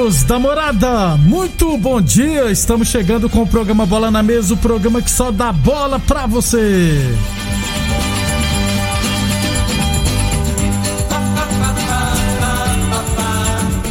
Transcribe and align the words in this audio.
Amigos 0.00 0.22
da 0.22 0.38
morada, 0.38 1.16
muito 1.18 1.76
bom 1.76 2.00
dia. 2.00 2.50
Estamos 2.50 2.88
chegando 2.88 3.28
com 3.28 3.42
o 3.42 3.46
programa 3.46 3.84
Bola 3.84 4.10
na 4.10 4.22
Mesa 4.22 4.54
o 4.54 4.56
programa 4.56 5.02
que 5.02 5.10
só 5.10 5.30
dá 5.30 5.52
bola 5.52 6.00
pra 6.00 6.26
você. 6.26 6.98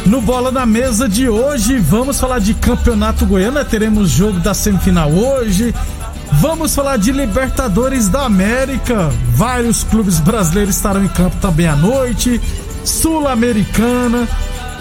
No 0.04 0.20
Bola 0.20 0.50
na 0.50 0.66
Mesa 0.66 1.08
de 1.08 1.28
hoje, 1.28 1.78
vamos 1.78 2.18
falar 2.18 2.40
de 2.40 2.54
Campeonato 2.54 3.24
Goiano. 3.24 3.64
Teremos 3.64 4.10
jogo 4.10 4.40
da 4.40 4.52
semifinal 4.52 5.12
hoje. 5.12 5.72
Vamos 6.40 6.74
falar 6.74 6.96
de 6.96 7.12
Libertadores 7.12 8.08
da 8.08 8.22
América. 8.22 9.12
Vários 9.36 9.84
clubes 9.84 10.18
brasileiros 10.18 10.74
estarão 10.74 11.04
em 11.04 11.08
campo 11.08 11.36
também 11.36 11.68
à 11.68 11.76
noite. 11.76 12.40
Sul-Americana 12.84 14.26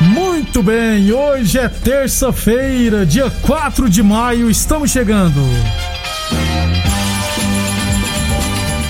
Muito 0.00 0.62
bem, 0.62 1.12
hoje 1.12 1.58
é 1.58 1.68
terça-feira, 1.68 3.06
dia 3.06 3.30
4 3.42 3.88
de 3.88 4.02
maio, 4.02 4.50
estamos 4.50 4.90
chegando. 4.90 5.40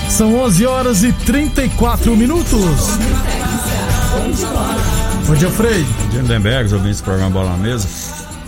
São 0.09 0.35
11 0.39 0.65
horas 0.65 1.03
e 1.03 1.13
34 1.13 2.15
minutos. 2.15 2.97
Bom 5.25 5.35
dia, 5.35 5.49
Frei. 5.49 5.83
Bom 5.83 6.09
dia, 6.09 6.21
Lindenberg, 6.21 6.73
ouvintes 6.73 6.99
do 6.99 7.03
programa 7.05 7.29
Bola 7.29 7.51
na 7.51 7.57
Mesa. 7.57 7.87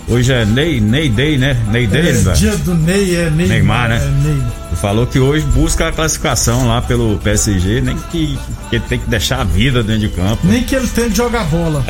Hoje 0.10 0.34
é 0.34 0.46
Ney, 0.46 0.82
Ney 0.82 1.08
Day, 1.10 1.38
né? 1.38 1.56
Ney 1.72 1.88
Day, 1.88 2.10
é, 2.10 2.12
velho. 2.12 2.36
dia 2.36 2.58
do 2.58 2.76
Ney, 2.76 3.16
é 3.16 3.30
Ney, 3.30 3.48
Neymar, 3.48 3.88
né? 3.90 3.98
É 3.98 4.28
Ney. 4.28 4.61
Falou 4.82 5.06
que 5.06 5.20
hoje 5.20 5.46
busca 5.46 5.90
a 5.90 5.92
classificação 5.92 6.68
lá 6.68 6.82
pelo 6.82 7.20
PSG, 7.20 7.82
nem 7.82 7.96
que, 7.96 8.36
que 8.68 8.76
ele 8.78 8.86
tem 8.90 8.98
que 8.98 9.08
deixar 9.08 9.42
a 9.42 9.44
vida 9.44 9.84
dentro 9.84 10.02
de 10.02 10.10
campo. 10.10 10.40
Nem 10.44 10.64
que 10.64 10.74
ele 10.74 10.88
tenha 10.88 11.08
que 11.08 11.16
jogar 11.16 11.44
bola. 11.44 11.86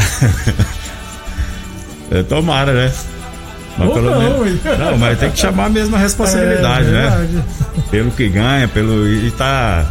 é, 2.12 2.22
tomara, 2.24 2.74
né? 2.74 2.94
Mas 3.78 3.88
Ou 3.88 3.94
pelo 3.94 4.12
não, 4.12 4.20
menos, 4.20 4.64
não, 4.78 4.98
mas 4.98 5.18
tem 5.18 5.32
que 5.32 5.40
chamar 5.40 5.70
mesmo 5.70 5.96
a 5.96 6.00
responsabilidade, 6.00 6.90
é, 6.90 6.92
né? 6.92 7.44
Pelo 7.90 8.12
que 8.12 8.28
ganha, 8.28 8.68
pelo. 8.68 9.08
E 9.08 9.32
tá. 9.32 9.86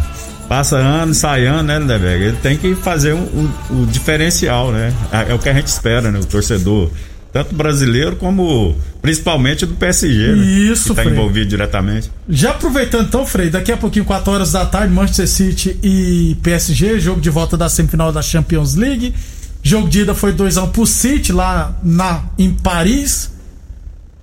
Passa 0.47 0.77
ano, 0.77 1.15
sai 1.15 1.47
ano, 1.47 1.63
né, 1.63 1.79
Lindeberg? 1.79 2.25
Ele 2.25 2.37
tem 2.37 2.59
que 2.59 2.75
fazer 2.75 3.13
o 3.13 3.17
um, 3.17 3.51
um, 3.71 3.83
um, 3.83 3.87
diferencial, 3.87 4.73
né? 4.73 4.93
É, 5.11 5.31
é 5.31 5.35
o 5.35 5.39
que 5.39 5.49
a 5.49 5.55
gente 5.55 5.69
espera, 5.69 6.11
né? 6.11 6.19
O 6.19 6.25
torcedor 6.27 6.91
tanto 7.33 7.55
brasileiro 7.55 8.17
como 8.17 8.77
principalmente 9.01 9.65
do 9.65 9.75
PSG, 9.75 10.33
né? 10.35 10.45
Isso, 10.45 10.95
que 10.95 11.01
está 11.01 11.05
envolvido 11.11 11.49
diretamente. 11.49 12.11
Já 12.29 12.51
aproveitando 12.51 13.07
então, 13.07 13.25
Frei, 13.25 13.51
daqui 13.51 13.73
a 13.73 13.77
pouquinho, 13.77 14.05
4 14.05 14.33
horas 14.33 14.53
da 14.53 14.67
tarde, 14.67 14.93
Manchester 14.93 15.29
City 15.29 15.79
e 15.83 16.37
PSG, 16.43 16.99
jogo 16.99 17.21
de 17.21 17.31
volta 17.31 17.57
da 17.57 17.69
semifinal 17.69 18.13
da 18.13 18.23
Champions 18.23 18.75
League. 18.75 19.15
Jogo 19.63 19.89
de 19.89 20.01
ida 20.01 20.15
foi 20.15 20.33
2x1 20.33 20.71
pro 20.71 20.87
City 20.87 21.33
lá 21.33 21.79
na, 21.83 22.25
em 22.39 22.51
Paris. 22.51 23.31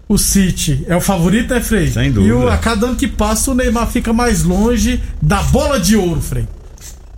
O 0.10 0.18
City 0.18 0.86
é 0.88 0.96
o 0.96 1.02
favorito, 1.02 1.54
né, 1.54 1.62
Frei? 1.62 1.92
Sem 1.92 2.12
dúvida. 2.12 2.34
E 2.34 2.38
o, 2.38 2.50
a 2.50 2.58
cada 2.58 2.88
ano 2.88 2.96
que 2.96 3.08
passa, 3.08 3.52
o 3.52 3.54
Neymar 3.54 3.88
fica 3.88 4.14
mais 4.14 4.44
longe 4.44 5.02
da 5.22 5.44
bola 5.44 5.80
de 5.80 5.96
ouro, 5.96 6.22
Frei. 6.22 6.48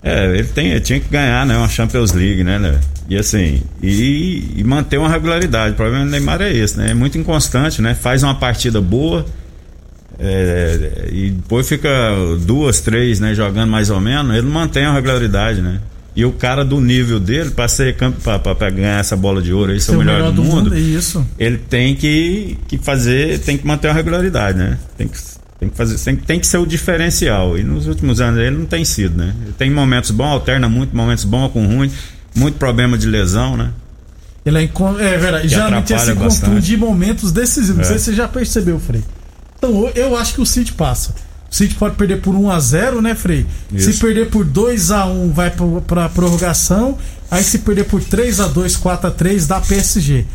É, 0.02 0.26
ele, 0.26 0.46
tem, 0.46 0.68
ele 0.68 0.80
tinha 0.80 1.00
que 1.00 1.10
ganhar, 1.10 1.46
né? 1.46 1.58
Uma 1.58 1.68
Champions 1.68 2.14
League, 2.14 2.44
né, 2.44 2.58
né? 2.58 2.80
E 3.10 3.18
assim, 3.18 3.62
e, 3.82 4.54
e, 4.56 4.64
manter 4.64 4.98
uma 4.98 5.10
regularidade. 5.10 5.74
O 5.74 5.76
problema 5.76 6.06
do 6.06 6.12
Neymar 6.12 6.42
é 6.42 6.54
esse, 6.54 6.78
né? 6.78 6.92
É 6.92 6.94
muito 6.94 7.18
inconstante, 7.18 7.82
né? 7.82 7.96
Faz 7.96 8.24
uma 8.24 8.36
partida 8.36 8.80
boa 8.80 9.26
é, 10.20 11.08
e 11.12 11.30
depois 11.32 11.68
fica 11.68 11.90
duas, 12.42 12.82
três, 12.82 13.20
né? 13.20 13.34
Jogando 13.34 13.70
mais 13.70 13.90
ou 13.90 14.00
menos. 14.00 14.36
Ele 14.36 14.44
não 14.44 14.52
mantém 14.52 14.86
a 14.86 14.94
regularidade, 14.94 15.62
né? 15.62 15.80
E 16.16 16.26
o 16.26 16.34
cara 16.34 16.66
do 16.66 16.82
nível 16.82 17.20
dele, 17.20 17.52
para 17.52 17.68
ser 17.68 17.96
para 17.96 18.70
ganhar 18.70 19.00
essa 19.00 19.16
bola 19.16 19.42
de 19.42 19.54
ouro 19.54 19.72
aí, 19.72 19.80
ser 19.80 19.96
o 19.96 20.00
melhor, 20.00 20.16
melhor 20.16 20.32
do, 20.32 20.42
do 20.42 20.44
mundo, 20.44 20.64
mundo 20.72 20.78
isso. 20.78 21.26
ele 21.38 21.58
tem 21.58 21.96
que, 21.96 22.58
que 22.68 22.78
fazer, 22.78 23.40
tem 23.40 23.58
que 23.58 23.66
manter 23.66 23.88
uma 23.88 23.94
regularidade, 23.94 24.58
né? 24.58 24.78
Tem 24.98 25.08
que 25.08 25.18
tem 25.59 25.68
que, 25.70 25.75
fazer, 25.75 26.00
tem, 26.00 26.16
tem 26.16 26.40
que 26.40 26.47
ser 26.47 26.58
o 26.58 26.66
diferencial. 26.66 27.58
E 27.58 27.64
nos 27.64 27.86
últimos 27.86 28.22
anos 28.22 28.40
ele 28.40 28.58
não 28.58 28.66
tem 28.66 28.86
sido, 28.86 29.17
né? 29.17 29.35
Ele 29.44 29.53
tem 29.53 29.70
momentos 29.70 30.11
bons, 30.11 30.32
alterna 30.32 30.70
muito, 30.70 30.96
momentos 30.96 31.26
bons 31.26 31.52
com 31.52 31.66
ruim, 31.66 31.91
muito 32.34 32.58
problema 32.58 32.97
de 32.97 33.08
lesão, 33.08 33.58
né? 33.58 33.72
Ele 34.46 34.58
é, 34.58 34.64
é 34.64 35.17
verdade, 35.17 35.47
geralmente 35.50 36.00
se 36.00 36.16
contunde 36.16 36.78
momentos 36.78 37.32
decisivos. 37.32 37.79
É. 37.79 37.82
Não 37.82 37.88
sei 37.90 38.00
se 38.00 38.06
você 38.06 38.14
já 38.14 38.28
percebeu, 38.28 38.79
Frei. 38.79 39.03
Então 39.58 39.91
eu 39.94 40.17
acho 40.17 40.34
que 40.34 40.41
o 40.41 40.46
City 40.46 40.72
passa. 40.72 41.14
O 41.52 41.56
City 41.56 41.76
pode 41.76 41.96
perder 41.96 42.22
por 42.22 42.35
1 42.35 42.50
a 42.50 42.59
0 42.59 43.02
né, 43.02 43.14
Frei? 43.14 43.46
Isso. 43.72 43.91
Se 43.91 44.00
perder 44.00 44.29
por 44.29 44.46
2 44.46 44.91
a 44.91 45.06
1 45.06 45.32
vai 45.34 45.52
para 45.85 46.08
prorrogação. 46.09 46.97
Aí 47.29 47.44
se 47.44 47.59
perder 47.59 47.84
por 47.85 48.02
3 48.02 48.40
a 48.40 48.47
2 48.47 48.78
4 48.78 49.08
a 49.08 49.11
3 49.11 49.47
dá 49.47 49.59
PSG. 49.59 50.26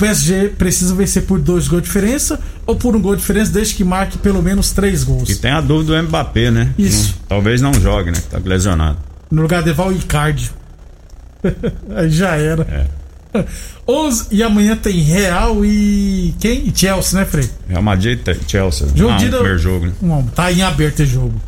O 0.00 0.02
PSG 0.02 0.54
precisa 0.56 0.94
vencer 0.94 1.24
por 1.24 1.38
dois 1.38 1.68
gols 1.68 1.82
de 1.82 1.88
diferença 1.88 2.40
ou 2.66 2.74
por 2.74 2.96
um 2.96 3.02
gol 3.02 3.14
de 3.14 3.20
diferença, 3.20 3.52
desde 3.52 3.74
que 3.74 3.84
marque 3.84 4.16
pelo 4.16 4.42
menos 4.42 4.70
três 4.70 5.04
gols. 5.04 5.28
E 5.28 5.36
tem 5.36 5.50
a 5.50 5.60
dúvida 5.60 6.00
do 6.00 6.08
Mbappé, 6.08 6.50
né? 6.50 6.72
Isso. 6.78 7.16
talvez 7.28 7.60
não 7.60 7.74
jogue, 7.74 8.10
né? 8.10 8.18
Tá 8.30 8.40
lesionado. 8.42 8.96
No 9.30 9.42
lugar 9.42 9.62
de 9.62 9.74
Val 9.74 9.92
Icardi. 9.92 10.50
Aí 11.94 12.08
já 12.08 12.34
era. 12.34 12.88
É. 13.34 13.44
11 13.86 14.28
e 14.30 14.42
amanhã 14.42 14.74
tem 14.74 15.02
Real 15.02 15.62
e 15.66 16.34
quem? 16.40 16.66
E 16.66 16.72
Chelsea, 16.74 17.20
né, 17.20 17.26
Frei? 17.26 17.50
Real 17.68 17.82
Madrid 17.82 18.26
e 18.26 18.50
Chelsea. 18.50 18.88
Jogo 18.94 19.12
ah, 19.12 19.16
de 19.18 19.28
primeiro 19.28 19.58
jogo, 19.58 19.86
né? 19.86 20.24
tá 20.34 20.50
em 20.50 20.62
aberto 20.62 21.00
esse 21.00 21.12
jogo. 21.12 21.38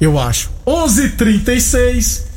Eu 0.00 0.16
acho. 0.16 0.48
11:36 0.64 2.29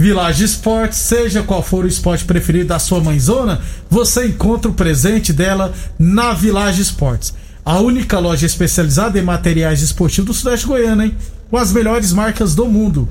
Village 0.00 0.42
Esportes, 0.42 0.96
seja 0.96 1.42
qual 1.42 1.62
for 1.62 1.84
o 1.84 1.86
esporte 1.86 2.24
preferido 2.24 2.68
da 2.68 2.78
sua 2.78 3.02
mãezona, 3.02 3.60
você 3.90 4.28
encontra 4.28 4.70
o 4.70 4.72
presente 4.72 5.30
dela 5.30 5.74
na 5.98 6.32
Village 6.32 6.80
Esportes. 6.80 7.34
A 7.62 7.78
única 7.80 8.18
loja 8.18 8.46
especializada 8.46 9.18
em 9.18 9.22
materiais 9.22 9.82
esportivos 9.82 10.24
do 10.24 10.32
Sudeste 10.32 10.66
Goiano, 10.66 11.04
hein? 11.04 11.14
Com 11.50 11.58
as 11.58 11.70
melhores 11.70 12.14
marcas 12.14 12.54
do 12.54 12.64
mundo. 12.64 13.06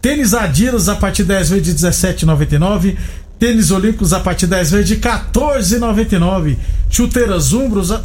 Tênis 0.00 0.32
Adidas 0.32 0.88
a 0.88 0.94
partir 0.94 1.24
de 1.24 1.30
10 1.30 1.50
vezes 1.50 1.64
de 1.64 1.88
17,99. 1.88 2.96
Tênis 3.36 3.72
Olímpicos 3.72 4.12
a 4.12 4.20
partir 4.20 4.46
de 4.46 4.52
10 4.52 4.70
vezes 4.70 4.86
de 4.86 4.96
14,99. 4.98 6.56
Chuteiras 6.88 7.50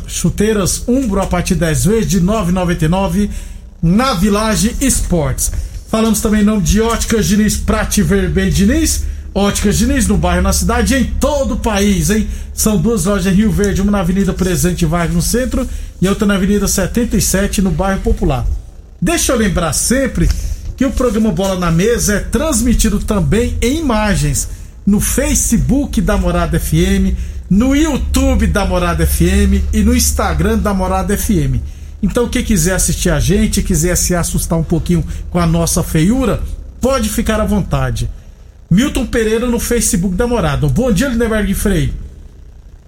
chuteiras 0.07 0.87
Umbro 0.87 1.21
a 1.21 1.27
partir 1.27 1.53
de 1.53 1.59
10 1.59 1.85
vezes 1.85 2.09
de 2.09 2.19
9,99 2.19 3.29
na 3.79 4.15
Village 4.15 4.75
Esportes. 4.81 5.68
Falamos 5.89 6.21
também 6.21 6.41
em 6.41 6.45
nome 6.45 6.61
de 6.61 6.79
Óticas 6.79 7.25
Diniz, 7.25 7.57
Prate 7.57 8.03
Verben 8.03 8.51
Diniz. 8.51 9.05
Óticas 9.33 9.75
Diniz, 9.75 10.07
no 10.07 10.17
bairro, 10.17 10.43
na 10.43 10.53
cidade 10.53 10.93
em 10.93 11.03
todo 11.03 11.55
o 11.55 11.59
país, 11.59 12.11
hein? 12.11 12.27
São 12.53 12.77
duas 12.77 13.05
lojas 13.05 13.33
em 13.33 13.35
Rio 13.35 13.51
Verde, 13.51 13.81
uma 13.81 13.91
na 13.91 13.99
Avenida 14.01 14.31
Presidente 14.31 14.85
Vargas, 14.85 15.15
no 15.15 15.21
centro, 15.21 15.67
e 15.99 16.07
outra 16.07 16.27
na 16.27 16.35
Avenida 16.35 16.67
77, 16.67 17.63
no 17.63 17.71
bairro 17.71 18.01
Popular. 18.01 18.45
Deixa 19.01 19.31
eu 19.31 19.37
lembrar 19.37 19.73
sempre 19.73 20.29
que 20.77 20.85
o 20.85 20.91
programa 20.91 21.31
Bola 21.31 21.59
na 21.59 21.71
Mesa 21.71 22.15
é 22.15 22.19
transmitido 22.19 22.99
também 22.99 23.57
em 23.59 23.79
imagens 23.79 24.47
no 24.85 24.99
Facebook 24.99 26.01
da 26.01 26.17
Morada 26.17 26.59
FM, 26.59 27.17
no 27.49 27.75
YouTube 27.75 28.45
da 28.45 28.63
Morada 28.63 29.07
FM 29.07 29.73
e 29.73 29.81
no 29.81 29.95
Instagram 29.95 30.59
da 30.59 30.71
Morada 30.71 31.17
FM. 31.17 31.78
Então, 32.01 32.29
quem 32.29 32.43
quiser 32.43 32.75
assistir 32.75 33.09
a 33.09 33.19
gente, 33.19 33.61
quiser 33.61 33.95
se 33.95 34.15
assustar 34.15 34.57
um 34.57 34.63
pouquinho 34.63 35.05
com 35.29 35.39
a 35.39 35.45
nossa 35.45 35.83
feiura, 35.83 36.41
pode 36.79 37.09
ficar 37.09 37.41
à 37.41 37.45
vontade. 37.45 38.09
Milton 38.69 39.05
Pereira 39.05 39.47
no 39.47 39.59
Facebook 39.59 40.15
da 40.15 40.27
Morada. 40.27 40.67
Bom 40.67 40.91
dia, 40.91 41.09
Lindenberg 41.09 41.53
Frei. 41.53 41.93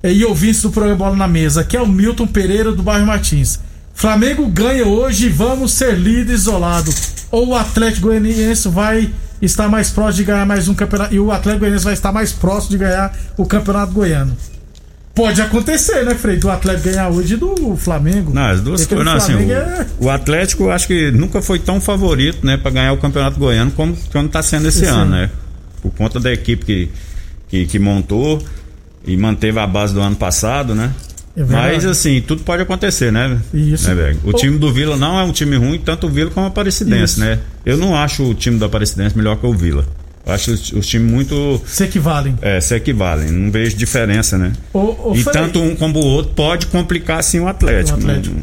E 0.03 0.23
ouvintes 0.23 0.61
do 0.61 0.71
programa 0.71 0.97
Bola 0.97 1.15
na 1.15 1.27
Mesa. 1.27 1.61
Aqui 1.61 1.75
é 1.75 1.81
o 1.81 1.87
Milton 1.87 2.27
Pereira 2.27 2.71
do 2.71 2.83
bairro 2.83 3.05
Martins. 3.05 3.59
Flamengo 3.93 4.47
ganha 4.47 4.85
hoje 4.85 5.25
e 5.25 5.29
vamos 5.29 5.73
ser 5.73 5.97
líder 5.97 6.33
isolado. 6.33 6.91
Ou 7.29 7.49
o 7.49 7.55
Atlético 7.55 8.07
Goianiense 8.07 8.67
vai 8.69 9.13
estar 9.41 9.67
mais 9.69 9.89
próximo 9.89 10.17
de 10.17 10.31
ganhar 10.31 10.45
mais 10.45 10.67
um 10.67 10.73
campeonato. 10.73 11.13
E 11.13 11.19
o 11.19 11.31
Atlético 11.31 11.59
Goianiense 11.61 11.85
vai 11.85 11.93
estar 11.93 12.11
mais 12.11 12.31
próximo 12.31 12.71
de 12.71 12.77
ganhar 12.77 13.15
o 13.37 13.45
campeonato 13.45 13.91
goiano. 13.91 14.35
Pode 15.13 15.41
acontecer, 15.41 16.05
né, 16.05 16.15
Frei? 16.15 16.37
Do 16.37 16.49
Atlético 16.49 16.89
ganhar 16.89 17.09
hoje 17.09 17.33
e 17.33 17.37
do 17.37 17.75
Flamengo. 17.75 18.33
Não, 18.33 18.43
as 18.43 18.61
duas 18.61 18.85
coisas. 18.85 19.05
Não, 19.05 19.13
assim, 19.13 19.35
o, 19.35 19.51
é... 19.51 19.85
o, 19.99 20.09
Atlético 20.09 20.69
acho 20.69 20.87
que 20.87 21.11
nunca 21.11 21.41
foi 21.41 21.59
tão 21.59 21.81
favorito, 21.81 22.45
né, 22.45 22.55
para 22.55 22.71
ganhar 22.71 22.93
o 22.93 22.97
campeonato 22.97 23.37
goiano 23.37 23.71
como, 23.71 23.95
como 24.11 24.29
tá 24.29 24.41
sendo 24.41 24.69
esse, 24.69 24.85
ano, 24.85 25.01
ano, 25.01 25.11
né? 25.11 25.29
por 25.81 25.91
conta 25.91 26.19
da 26.19 26.31
equipe 26.31 26.65
que, 26.65 26.89
que, 27.49 27.65
que 27.65 27.79
montou 27.79 28.41
e 29.05 29.17
manteve 29.17 29.59
a 29.59 29.67
base 29.67 29.93
do 29.93 29.99
ano 29.99 30.15
passado, 30.15 30.73
né? 30.73 30.93
É 31.35 31.43
Mas 31.43 31.85
assim, 31.85 32.21
tudo 32.21 32.43
pode 32.43 32.61
acontecer, 32.61 33.11
né? 33.11 33.39
Isso. 33.53 33.93
Né, 33.93 34.15
o 34.23 34.33
time 34.33 34.57
do 34.57 34.71
Vila 34.71 34.95
não 34.97 35.19
é 35.19 35.23
um 35.23 35.31
time 35.31 35.55
ruim, 35.55 35.79
tanto 35.79 36.07
o 36.07 36.09
Vila 36.09 36.29
como 36.29 36.45
a 36.45 36.49
Aparecidense, 36.49 37.13
Isso. 37.13 37.19
né? 37.19 37.39
Eu 37.65 37.77
não 37.77 37.95
acho 37.95 38.23
o 38.23 38.33
time 38.33 38.57
da 38.57 38.65
Aparecidense 38.65 39.17
melhor 39.17 39.37
que 39.37 39.45
o 39.45 39.53
Vila. 39.53 39.85
Acho 40.25 40.51
os, 40.51 40.71
os 40.71 40.87
times 40.87 41.11
muito. 41.11 41.61
Se 41.65 41.83
equivalem. 41.83 42.37
É, 42.41 42.61
se 42.61 42.75
equivalem. 42.75 43.31
Não 43.31 43.51
vejo 43.51 43.75
diferença, 43.75 44.37
né? 44.37 44.53
O, 44.73 45.11
o 45.11 45.13
e 45.15 45.23
tanto 45.23 45.59
um 45.59 45.75
como 45.75 45.99
o 45.99 46.05
outro 46.05 46.33
pode 46.33 46.67
complicar 46.67 47.23
sim 47.23 47.39
o 47.39 47.47
Atlético. 47.47 47.97
O 47.97 48.01
Atlético. 48.01 48.35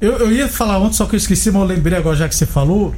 Eu, 0.00 0.12
eu 0.18 0.32
ia 0.32 0.48
falar 0.48 0.78
ontem, 0.78 0.94
só 0.94 1.06
que 1.06 1.14
eu 1.14 1.18
esqueci, 1.18 1.50
mas 1.50 1.62
eu 1.62 1.68
lembrei 1.68 1.98
agora 1.98 2.16
já 2.16 2.28
que 2.28 2.34
você 2.34 2.46
falou. 2.46 2.94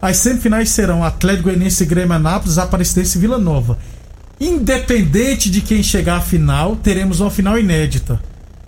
As 0.00 0.18
semifinais 0.18 0.70
serão 0.70 1.02
Atlético 1.02 1.44
Goianiense, 1.44 1.84
Grêmio 1.84 2.14
Anápolis, 2.14 2.58
Aparecidense 2.58 3.18
e 3.18 3.20
Vila 3.20 3.38
Nova. 3.38 3.78
Independente 4.40 5.50
de 5.50 5.60
quem 5.60 5.82
chegar 5.82 6.16
à 6.16 6.20
final, 6.20 6.76
teremos 6.76 7.20
uma 7.20 7.30
final 7.30 7.58
inédita. 7.58 8.20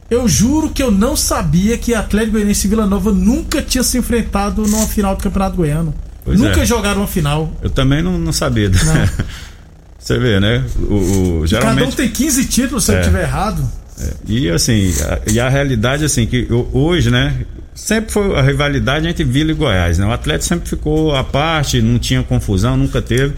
Eu 0.09 0.29
juro 0.29 0.71
que 0.71 0.83
eu 0.83 0.91
não 0.91 1.17
sabia 1.17 1.77
que 1.77 1.95
Atlético 1.95 2.33
Goianiense 2.33 2.67
e 2.67 2.71
Vila 2.71 2.87
Nova 2.87 3.13
nunca 3.13 3.61
tinha 3.61 3.83
se 3.83 3.99
enfrentado 3.99 4.63
numa 4.67 4.87
final 4.87 5.17
do 5.17 5.23
Campeonato 5.23 5.57
Goiano. 5.57 5.93
Pois 6.27 6.41
nunca 6.41 6.61
é. 6.61 6.67
jogaram 6.67 7.01
uma 7.01 7.07
final. 7.07 7.51
Eu 7.63 7.71
também 7.71 8.03
não, 8.03 8.19
não 8.19 8.33
sabia. 8.33 8.69
Não. 8.69 8.77
Você 9.99 10.19
vê, 10.19 10.39
né? 10.39 10.63
O, 10.77 11.41
o, 11.41 11.47
geralmente... 11.47 11.79
Cada 11.79 11.91
um 11.91 11.93
tem 11.93 12.09
15 12.09 12.45
títulos, 12.47 12.85
se 12.85 12.93
é. 12.93 12.97
eu 12.97 13.01
estiver 13.01 13.23
errado. 13.23 13.69
É. 14.01 14.13
E 14.27 14.51
assim, 14.51 14.93
a, 15.03 15.31
e 15.33 15.41
a 15.41 15.49
realidade 15.49 16.05
assim 16.05 16.27
que 16.27 16.47
hoje, 16.73 17.11
né, 17.11 17.35
sempre 17.75 18.13
foi 18.13 18.37
a 18.37 18.43
rivalidade 18.43 19.07
entre 19.07 19.25
Vila 19.25 19.53
e 19.53 19.55
Goiás, 19.55 19.99
né? 19.99 20.07
O 20.07 20.13
Atlético 20.13 20.45
sempre 20.45 20.69
ficou 20.69 21.15
à 21.15 21.23
parte, 21.23 21.81
não 21.81 21.99
tinha 21.99 22.23
confusão, 22.23 22.77
nunca 22.77 23.01
teve. 23.01 23.35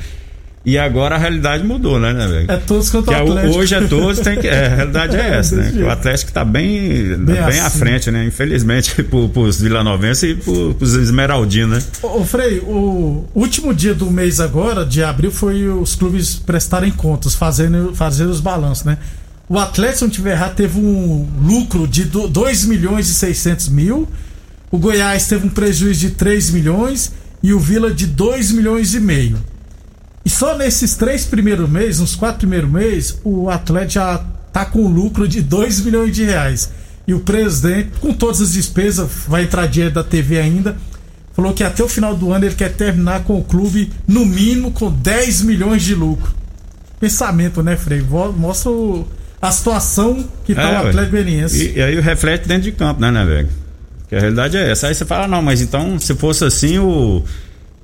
E 0.68 0.78
agora 0.78 1.14
a 1.14 1.18
realidade 1.18 1.64
mudou, 1.64 1.98
né, 1.98 2.12
né 2.12 2.26
velho? 2.26 2.50
É 2.50 2.56
todos 2.56 2.90
contra 2.90 3.24
o 3.24 3.30
Atlético. 3.30 3.58
Hoje 3.58 3.74
é 3.74 3.80
todos, 3.86 4.20
tem 4.20 4.38
que. 4.38 4.46
É, 4.46 4.66
a 4.66 4.74
realidade 4.76 5.16
é 5.16 5.38
essa, 5.38 5.56
né? 5.56 5.72
o 5.82 5.88
Atlético 5.88 6.30
está 6.30 6.44
bem, 6.44 7.16
bem, 7.16 7.18
bem 7.18 7.38
assim. 7.38 7.58
à 7.60 7.70
frente, 7.70 8.10
né? 8.10 8.24
Infelizmente, 8.24 8.94
para 9.02 9.40
os 9.40 9.60
vilanovenses 9.60 10.22
e 10.22 10.34
para 10.34 10.84
os 10.84 10.94
esmeraldinos, 10.94 11.84
né? 11.84 11.90
Ô, 12.02 12.20
ô, 12.20 12.24
Frei, 12.24 12.58
o 12.58 13.24
último 13.34 13.72
dia 13.72 13.94
do 13.94 14.10
mês 14.10 14.40
agora, 14.40 14.84
de 14.84 15.02
abril, 15.02 15.30
foi 15.30 15.66
os 15.68 15.94
clubes 15.94 16.34
prestarem 16.34 16.90
contas, 16.90 17.34
fazendo, 17.34 17.94
fazendo 17.94 18.30
os 18.30 18.40
balanços, 18.40 18.84
né? 18.84 18.98
O 19.48 19.58
Atlético, 19.58 19.98
se 19.98 20.04
não 20.04 20.10
tiver 20.10 20.32
errado, 20.32 20.54
teve 20.54 20.78
um 20.78 21.26
lucro 21.42 21.88
de 21.88 22.04
2 22.04 22.66
milhões 22.66 23.08
e 23.08 23.14
600 23.14 23.68
mil 23.70 24.06
o 24.70 24.78
Goiás 24.78 25.26
teve 25.26 25.46
um 25.46 25.50
prejuízo 25.50 26.00
de 26.00 26.10
3 26.10 26.50
milhões 26.50 27.12
e 27.42 27.54
o 27.54 27.58
Vila 27.58 27.92
de 27.92 28.06
2 28.06 28.52
milhões 28.52 28.94
e 28.94 29.00
meio. 29.00 29.38
E 30.28 30.30
só 30.30 30.54
nesses 30.54 30.94
três 30.94 31.24
primeiros 31.24 31.70
meses, 31.70 32.00
nos 32.00 32.14
quatro 32.14 32.40
primeiros 32.40 32.70
meses, 32.70 33.18
o 33.24 33.48
Atlético 33.48 33.92
já 33.92 34.18
tá 34.52 34.66
com 34.66 34.86
lucro 34.86 35.26
de 35.26 35.40
2 35.40 35.80
milhões 35.80 36.14
de 36.14 36.22
reais. 36.22 36.70
E 37.06 37.14
o 37.14 37.20
presidente, 37.20 37.92
com 37.98 38.12
todas 38.12 38.42
as 38.42 38.52
despesas, 38.52 39.08
vai 39.26 39.44
entrar 39.44 39.66
dinheiro 39.66 39.94
da 39.94 40.04
TV 40.04 40.38
ainda, 40.38 40.76
falou 41.32 41.54
que 41.54 41.64
até 41.64 41.82
o 41.82 41.88
final 41.88 42.14
do 42.14 42.30
ano 42.30 42.44
ele 42.44 42.54
quer 42.54 42.74
terminar 42.74 43.24
com 43.24 43.38
o 43.38 43.42
clube, 43.42 43.90
no 44.06 44.26
mínimo, 44.26 44.70
com 44.70 44.92
10 44.92 45.40
milhões 45.40 45.82
de 45.82 45.94
lucro. 45.94 46.30
Pensamento, 47.00 47.62
né, 47.62 47.74
Frei? 47.74 48.02
Mostra 48.36 48.70
o, 48.70 49.08
a 49.40 49.50
situação 49.50 50.28
que 50.44 50.54
tá 50.54 50.60
é, 50.60 50.74
o 50.74 50.88
Atlético 50.88 51.12
Goianiense. 51.12 51.68
E, 51.68 51.78
e 51.78 51.82
aí 51.82 52.00
reflete 52.02 52.46
dentro 52.46 52.64
de 52.64 52.72
campo, 52.72 53.00
né, 53.00 53.10
né, 53.10 53.24
velho? 53.24 53.48
Que 54.10 54.16
a 54.16 54.20
realidade 54.20 54.58
é 54.58 54.70
essa. 54.70 54.88
Aí 54.88 54.94
você 54.94 55.06
fala, 55.06 55.26
não, 55.26 55.40
mas 55.40 55.62
então, 55.62 55.98
se 55.98 56.14
fosse 56.14 56.44
assim, 56.44 56.78
o, 56.78 57.24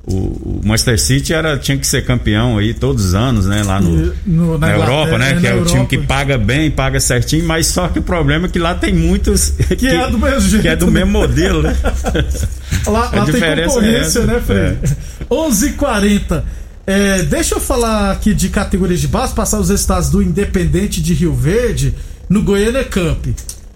o, 0.07 0.61
Manchester 0.65 1.01
City 1.01 1.33
era, 1.33 1.59
tinha 1.59 1.79
que 1.79 1.87
ser 1.87 2.05
campeão 2.05 2.59
aí 2.59 2.75
todos 2.75 3.07
os 3.07 3.15
anos, 3.15 3.47
né? 3.47 3.63
Lá 3.63 3.81
no, 3.81 4.15
no 4.27 4.59
na, 4.59 4.69
na, 4.69 4.75
Europa, 4.75 5.19
né? 5.19 5.33
É, 5.33 5.41
que 5.41 5.47
é 5.47 5.55
o 5.55 5.65
time 5.65 5.87
que 5.87 5.99
paga 5.99 6.37
bem, 6.37 6.71
paga 6.71 7.01
certinho, 7.01 7.47
mas 7.47 7.67
só 7.67 7.89
que 7.89 7.99
o 7.99 8.03
problema 8.03 8.47
é 8.47 8.49
que 8.49 8.59
lá 8.59 8.75
tem 8.75 8.95
muitos. 8.95 9.51
Que, 9.51 9.77
que 9.77 9.89
é 9.89 10.11
do 10.11 10.19
mesmo 10.19 10.49
jeito. 10.49 10.63
Que 10.63 10.69
é 10.69 10.77
do 10.77 10.91
mesmo 10.91 11.13
modelo, 11.13 11.63
né? 11.63 11.77
lá, 12.87 13.11
lá 13.13 13.25
tem 13.25 13.41
concorrência, 13.67 14.21
é 14.21 14.27
né, 14.27 14.41
Fred? 14.45 14.79
É. 14.83 15.25
11:40 15.31 16.43
é, 16.87 17.23
deixa 17.23 17.55
eu 17.55 17.61
falar 17.61 18.11
aqui 18.11 18.35
de 18.35 18.51
categorias 18.51 19.01
de 19.01 19.09
base, 19.09 19.35
passar 19.35 19.59
os 19.59 19.71
resultados 19.71 20.11
do 20.11 20.23
Independente 20.23 21.01
de 21.01 21.15
Rio 21.15 21.35
Verde 21.35 21.95
no 22.29 22.43
Goiânia 22.43 22.85
Cup. 22.85 23.27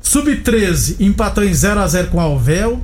Sub-13 0.02 0.96
empatou 1.00 1.44
em 1.44 1.52
0 1.52 1.80
a 1.80 1.86
0 1.86 2.08
com 2.08 2.18
o 2.18 2.20
Alvel. 2.20 2.80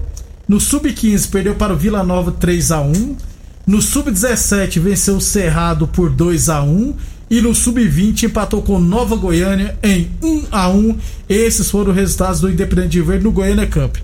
No 0.48 0.58
Sub-15 0.60 1.30
perdeu 1.30 1.54
para 1.54 1.74
o 1.74 1.76
Vila 1.76 2.02
Nova 2.02 2.32
3 2.32 2.72
a 2.72 2.80
1. 2.80 3.16
No 3.66 3.80
Sub-17 3.80 4.78
venceu 4.78 5.16
o 5.16 5.20
Cerrado 5.20 5.88
por 5.88 6.10
2 6.10 6.48
a 6.50 6.62
1 6.62 6.94
e 7.30 7.40
no 7.40 7.54
Sub-20 7.54 8.24
empatou 8.24 8.60
com 8.60 8.78
Nova 8.78 9.16
Goiânia 9.16 9.76
em 9.82 10.10
1 10.22 10.46
a 10.50 10.68
1. 10.68 10.98
Esses 11.28 11.70
foram 11.70 11.90
os 11.90 11.96
resultados 11.96 12.40
do 12.40 12.50
Independente 12.50 13.00
Verde 13.00 13.24
no 13.24 13.32
Goiânia 13.32 13.66
Cup. 13.66 13.96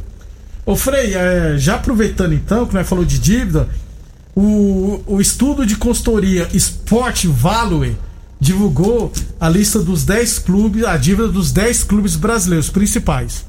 Ô 0.64 0.74
Frei, 0.74 1.14
é, 1.14 1.56
já 1.58 1.74
aproveitando 1.74 2.32
então, 2.32 2.66
que 2.66 2.74
nós 2.74 2.88
falou 2.88 3.04
de 3.04 3.18
dívida, 3.18 3.68
o, 4.34 5.02
o 5.06 5.20
estudo 5.20 5.66
de 5.66 5.76
consultoria 5.76 6.48
Sport 6.54 7.26
Value 7.26 7.96
divulgou 8.40 9.12
a 9.38 9.48
lista 9.48 9.80
dos 9.80 10.04
10 10.04 10.38
clubes, 10.38 10.84
a 10.84 10.96
dívida 10.96 11.28
dos 11.28 11.52
10 11.52 11.84
clubes 11.84 12.16
brasileiros 12.16 12.70
principais. 12.70 13.44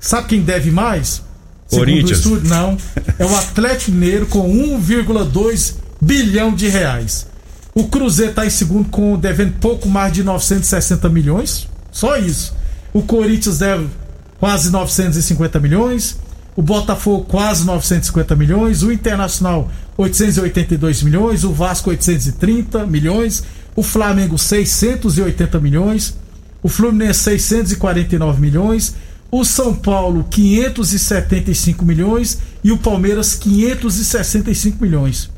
Sabe 0.00 0.28
quem 0.28 0.40
deve 0.40 0.72
mais? 0.72 1.22
Corinthians. 1.70 2.18
Segundo 2.18 2.34
o 2.34 2.38
estudo, 2.38 2.48
não. 2.48 2.78
É 3.18 3.24
o 3.24 3.36
Atlético 3.36 3.92
Mineiro 3.92 4.26
com 4.26 4.48
1,2 4.48 5.74
bilhão 6.00 6.54
de 6.54 6.68
reais. 6.68 7.26
O 7.74 7.84
Cruzeiro 7.88 8.30
está 8.30 8.46
em 8.46 8.50
segundo 8.50 8.88
com 8.88 9.18
devendo 9.18 9.54
pouco 9.60 9.88
mais 9.88 10.12
de 10.12 10.22
960 10.22 11.08
milhões. 11.08 11.68
Só 11.90 12.16
isso. 12.16 12.54
O 12.92 13.02
Corinthians 13.02 13.58
deve 13.58 13.86
quase 14.38 14.70
950 14.70 15.60
milhões. 15.60 16.18
O 16.54 16.62
Botafogo 16.62 17.24
quase 17.24 17.64
950 17.64 18.34
milhões. 18.34 18.82
O 18.82 18.90
Internacional 18.90 19.70
882 19.98 21.02
milhões. 21.02 21.44
O 21.44 21.52
Vasco 21.52 21.90
830 21.90 22.86
milhões 22.86 23.44
o 23.76 23.82
Flamengo 23.82 24.38
680 24.38 25.60
milhões, 25.60 26.18
o 26.62 26.68
Fluminense 26.68 27.20
649 27.20 28.40
milhões, 28.40 28.94
o 29.30 29.44
São 29.44 29.74
Paulo 29.74 30.26
575 30.30 31.84
milhões 31.84 32.38
e 32.62 32.72
o 32.72 32.78
Palmeiras 32.78 33.34
565 33.34 34.82
milhões. 34.82 35.30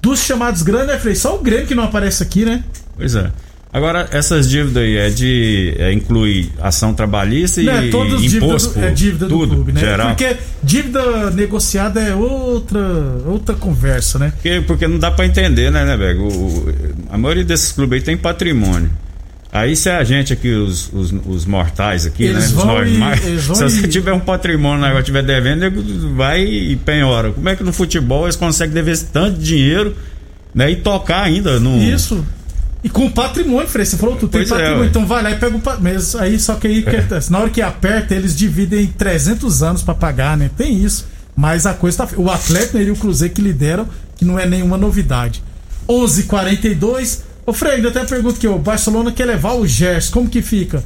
Dos 0.00 0.20
chamados 0.20 0.62
grandes, 0.62 0.88
né, 0.88 0.98
Frei? 0.98 1.14
Só 1.14 1.36
o 1.36 1.42
Grêmio 1.42 1.66
que 1.66 1.74
não 1.74 1.84
aparece 1.84 2.22
aqui, 2.22 2.44
né? 2.44 2.64
Pois 2.96 3.14
é. 3.14 3.30
Agora, 3.72 4.08
essas 4.10 4.48
dívidas 4.48 4.82
aí 4.82 4.96
é 4.96 5.10
de. 5.10 5.74
É, 5.78 5.92
inclui 5.92 6.50
ação 6.60 6.92
trabalhista 6.92 7.60
e 7.60 7.66
não, 7.66 7.74
é, 7.74 7.88
todas 7.88 8.20
imposto. 8.24 8.70
Dívida, 8.70 8.86
é 8.86 8.90
dívida 8.90 9.28
tudo, 9.28 9.46
do 9.46 9.54
clube, 9.54 9.72
né? 9.72 9.80
Geral. 9.80 10.08
Porque 10.08 10.36
dívida 10.60 11.30
negociada 11.30 12.00
é 12.00 12.12
outra, 12.12 12.80
outra 13.26 13.54
conversa, 13.54 14.18
né? 14.18 14.32
Porque, 14.34 14.60
porque 14.66 14.88
não 14.88 14.98
dá 14.98 15.12
para 15.12 15.24
entender, 15.24 15.70
né, 15.70 15.84
né, 15.84 15.96
velho? 15.96 16.74
A 17.10 17.16
maioria 17.16 17.44
desses 17.44 17.70
clubes 17.70 18.00
aí 18.00 18.04
tem 18.04 18.16
patrimônio. 18.16 18.90
Aí 19.52 19.74
se 19.74 19.90
a 19.90 20.04
gente 20.04 20.32
aqui, 20.32 20.48
os, 20.52 20.92
os, 20.92 21.12
os 21.26 21.44
mortais 21.44 22.06
aqui, 22.06 22.24
eles 22.24 22.52
né? 22.52 22.56
Vão 22.56 22.66
normais, 22.66 23.24
e, 23.24 23.40
se 23.40 23.62
você 23.62 23.88
tiver 23.88 24.12
um 24.12 24.20
patrimônio 24.20 24.84
agora 24.84 25.02
tiver 25.02 25.24
devendo, 25.24 26.14
vai 26.14 26.42
e 26.44 26.76
penhora. 26.76 27.32
Como 27.32 27.48
é 27.48 27.56
que 27.56 27.64
no 27.64 27.72
futebol 27.72 28.26
eles 28.26 28.36
conseguem 28.36 28.72
dever 28.72 28.96
tanto 29.12 29.40
dinheiro 29.40 29.96
né, 30.54 30.70
e 30.70 30.76
tocar 30.76 31.22
ainda 31.22 31.58
no. 31.58 31.82
Isso. 31.82 32.24
E 32.82 32.88
com 32.88 33.10
patrimônio, 33.10 33.68
Frei, 33.68 33.84
você 33.84 33.96
falou, 33.96 34.16
tu 34.16 34.28
tem 34.28 34.40
Pois 34.40 34.50
é, 34.50 34.54
patrimônio, 34.54 34.82
ué. 34.82 34.86
então 34.86 35.06
vai 35.06 35.22
lá 35.22 35.30
e 35.32 35.36
pega 35.36 35.56
o 35.56 35.60
patrimônio. 35.60 36.00
Aí, 36.18 36.38
só 36.38 36.54
que 36.54 36.66
aí, 36.66 36.84
acontece? 36.86 37.30
na 37.30 37.40
hora 37.40 37.50
que 37.50 37.60
aperta, 37.60 38.14
eles 38.14 38.36
dividem 38.36 38.84
em 38.84 38.86
300 38.86 39.62
anos 39.62 39.82
pra 39.82 39.94
pagar, 39.94 40.36
né? 40.36 40.48
Tem 40.56 40.82
isso. 40.82 41.06
Mas 41.36 41.66
a 41.66 41.74
coisa 41.74 42.06
tá. 42.06 42.08
O 42.16 42.30
Atlético 42.30 42.78
né, 42.78 42.84
e 42.84 42.90
o 42.90 42.96
Cruzeiro 42.96 43.34
que 43.34 43.42
lideram, 43.42 43.88
que 44.16 44.24
não 44.24 44.38
é 44.38 44.46
nenhuma 44.46 44.76
novidade. 44.76 45.42
11:42 45.88 46.20
h 46.20 46.26
42 46.28 47.29
Ô, 47.50 47.52
Frei, 47.52 47.72
ainda 47.74 47.90
tem 47.90 48.00
a 48.02 48.04
pergunta 48.04 48.36
aqui, 48.36 48.46
o 48.46 48.56
Barcelona 48.58 49.10
quer 49.10 49.24
levar 49.24 49.54
o 49.54 49.66
Gers, 49.66 50.08
como 50.08 50.28
que 50.30 50.40
fica? 50.40 50.84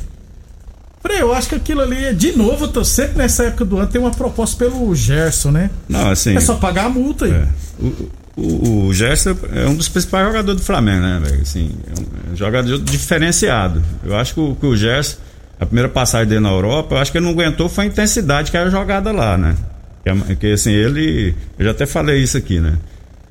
Frei, 1.02 1.20
eu 1.20 1.34
acho 1.34 1.50
que 1.50 1.54
aquilo 1.54 1.82
ali, 1.82 2.02
é 2.06 2.12
de 2.14 2.32
novo, 2.34 2.64
eu 2.64 2.68
tô 2.68 2.82
sempre 2.82 3.18
nessa 3.18 3.44
época 3.44 3.66
do 3.66 3.76
ano, 3.76 3.86
tem 3.86 4.00
uma 4.00 4.10
proposta 4.10 4.56
pelo 4.56 4.94
Gerson, 4.94 5.50
né? 5.50 5.68
Não, 5.86 6.08
assim. 6.08 6.34
É 6.34 6.40
só 6.40 6.54
pagar 6.54 6.86
a 6.86 6.88
multa 6.88 7.26
aí. 7.26 7.32
É. 7.32 7.46
O, 7.78 8.08
o, 8.34 8.86
o 8.86 8.94
Gerson 8.94 9.36
é 9.52 9.66
um 9.66 9.74
dos 9.74 9.90
principais 9.90 10.26
jogadores 10.26 10.58
do 10.58 10.64
Flamengo, 10.64 11.02
né, 11.02 11.20
velho? 11.22 11.42
Assim, 11.42 11.70
é 11.86 12.00
um, 12.00 12.32
é 12.32 12.36
jogador 12.36 12.78
diferenciado. 12.78 13.82
Eu 14.02 14.16
acho 14.16 14.32
que 14.32 14.40
o, 14.40 14.54
que 14.54 14.64
o 14.64 14.74
Gerson, 14.74 15.18
a 15.60 15.66
primeira 15.66 15.90
passagem 15.90 16.28
dele 16.28 16.40
na 16.40 16.48
Europa, 16.50 16.94
eu 16.94 16.98
acho 16.98 17.12
que 17.12 17.18
ele 17.18 17.26
não 17.26 17.32
aguentou 17.32 17.68
foi 17.68 17.84
a 17.84 17.88
intensidade 17.88 18.50
que 18.50 18.56
era 18.56 18.70
jogada 18.70 19.12
lá, 19.12 19.36
né? 19.36 19.54
Que, 20.02 20.08
é- 20.08 20.34
que, 20.36 20.52
assim, 20.52 20.72
ele. 20.72 21.34
Eu 21.58 21.66
já 21.66 21.72
até 21.72 21.84
falei 21.84 22.22
isso 22.22 22.38
aqui, 22.38 22.58
né? 22.58 22.78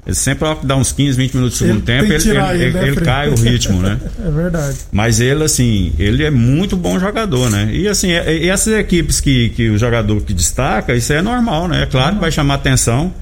Ele 0.05 0.15
sempre 0.15 0.45
dá 0.63 0.75
uns 0.75 0.91
15, 0.91 1.17
20 1.17 1.33
minutos 1.35 1.57
do 1.57 1.65
segundo 1.65 1.77
Ele 1.77 1.85
tempo, 1.85 2.03
ele, 2.05 2.13
ele, 2.15 2.29
ele, 2.29 2.73
né, 2.73 2.79
ele- 2.83 2.87
ele 2.89 3.01
cai 3.01 3.29
o 3.29 3.35
ritmo, 3.35 3.81
né? 3.81 3.97
É 4.25 4.29
verdade. 4.29 4.77
Mas 4.91 5.21
ele, 5.21 5.43
assim, 5.43 5.93
ele 5.97 6.23
é 6.25 6.29
muito 6.29 6.75
bom 6.75 6.99
jogador, 6.99 7.49
né? 7.49 7.69
E 7.71 7.87
assim, 7.87 8.11
é- 8.11 8.47
essas 8.47 8.73
equipes 8.73 9.21
que, 9.21 9.49
que 9.51 9.69
o 9.69 9.77
jogador 9.77 10.19
que 10.21 10.33
destaca, 10.33 10.93
isso 10.93 11.13
é 11.13 11.21
normal, 11.21 11.69
né? 11.69 11.83
É 11.83 11.85
claro 11.85 12.15
que 12.15 12.21
vai 12.21 12.31
chamar 12.31 12.55
atenção. 12.55 13.13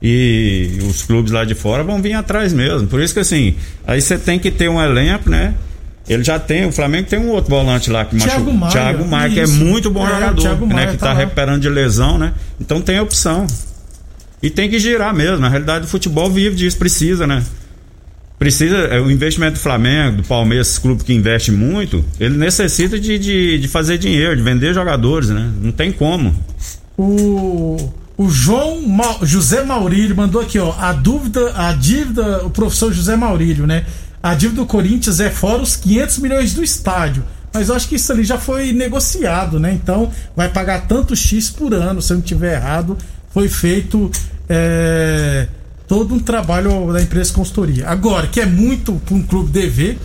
E 0.00 0.78
os 0.88 1.02
clubes 1.02 1.32
lá 1.32 1.44
de 1.44 1.54
fora 1.54 1.82
vão 1.82 2.00
vir 2.00 2.12
atrás 2.14 2.52
mesmo. 2.52 2.86
Por 2.86 3.00
isso 3.00 3.12
que 3.14 3.20
assim, 3.20 3.54
aí 3.86 4.00
você 4.00 4.16
tem 4.16 4.38
que 4.38 4.50
ter 4.50 4.68
um 4.68 4.80
elenco, 4.80 5.28
né? 5.28 5.54
Ele 6.08 6.24
já 6.24 6.38
tem, 6.38 6.64
o 6.66 6.72
Flamengo 6.72 7.08
tem 7.08 7.18
um 7.18 7.28
outro 7.28 7.50
volante 7.50 7.90
lá 7.90 8.04
que 8.04 8.16
Thiago 8.16 8.52
machucou. 8.52 8.68
Thiago 8.70 9.04
Maia, 9.06 9.30
que 9.30 9.40
é 9.40 9.46
muito 9.46 9.90
bom 9.90 10.06
É, 10.06 10.10
jogador, 10.10 10.66
né? 10.68 10.86
Que 10.86 10.96
tá 10.96 11.08
tá 11.08 11.12
recuperando 11.12 11.60
de 11.60 11.68
lesão, 11.68 12.16
né? 12.16 12.32
Então 12.60 12.80
tem 12.80 12.98
opção. 13.00 13.46
E 14.42 14.50
tem 14.50 14.68
que 14.70 14.78
girar 14.78 15.14
mesmo. 15.14 15.38
Na 15.38 15.48
realidade, 15.48 15.84
o 15.86 15.88
futebol 15.88 16.30
vive 16.30 16.54
disso, 16.56 16.76
precisa, 16.78 17.26
né? 17.26 17.42
Precisa, 18.38 18.76
é, 18.76 19.00
o 19.00 19.10
investimento 19.10 19.54
do 19.54 19.58
Flamengo, 19.58 20.18
do 20.18 20.22
Palmeiras, 20.22 20.68
esse 20.68 20.80
clube 20.80 21.02
que 21.02 21.12
investe 21.12 21.50
muito, 21.50 22.04
ele 22.20 22.36
necessita 22.38 22.98
de, 22.98 23.18
de, 23.18 23.58
de 23.58 23.68
fazer 23.68 23.98
dinheiro, 23.98 24.36
de 24.36 24.42
vender 24.42 24.72
jogadores, 24.72 25.28
né? 25.28 25.50
Não 25.60 25.72
tem 25.72 25.90
como. 25.90 26.32
O, 26.96 27.92
o 28.16 28.28
João 28.30 28.80
Ma- 28.86 29.18
José 29.22 29.64
Maurílio 29.64 30.14
mandou 30.16 30.40
aqui, 30.40 30.58
ó. 30.58 30.72
A 30.78 30.92
dúvida, 30.92 31.52
a 31.56 31.72
dívida, 31.72 32.44
o 32.46 32.50
professor 32.50 32.92
José 32.92 33.16
Maurílio, 33.16 33.66
né? 33.66 33.84
A 34.22 34.34
dívida 34.34 34.60
do 34.62 34.66
Corinthians 34.66 35.18
é 35.18 35.30
fora 35.30 35.60
os 35.62 35.74
500 35.74 36.18
milhões 36.18 36.54
do 36.54 36.62
estádio. 36.62 37.24
Mas 37.52 37.68
eu 37.70 37.74
acho 37.74 37.88
que 37.88 37.96
isso 37.96 38.12
ali 38.12 38.24
já 38.24 38.38
foi 38.38 38.72
negociado, 38.72 39.58
né? 39.58 39.72
Então 39.72 40.12
vai 40.36 40.48
pagar 40.48 40.86
tanto 40.86 41.16
X 41.16 41.50
por 41.50 41.74
ano, 41.74 42.00
se 42.00 42.12
eu 42.12 42.16
não 42.18 42.22
tiver 42.22 42.54
errado. 42.54 42.96
Foi 43.32 43.48
feito 43.48 44.10
é, 44.48 45.46
todo 45.86 46.14
um 46.14 46.18
trabalho 46.18 46.92
da 46.92 47.00
empresa 47.02 47.32
consultoria. 47.32 47.88
Agora, 47.88 48.26
que 48.26 48.40
é 48.40 48.46
muito 48.46 48.94
para 49.04 49.14
um 49.14 49.22
clube 49.22 49.50
dever, 49.50 49.98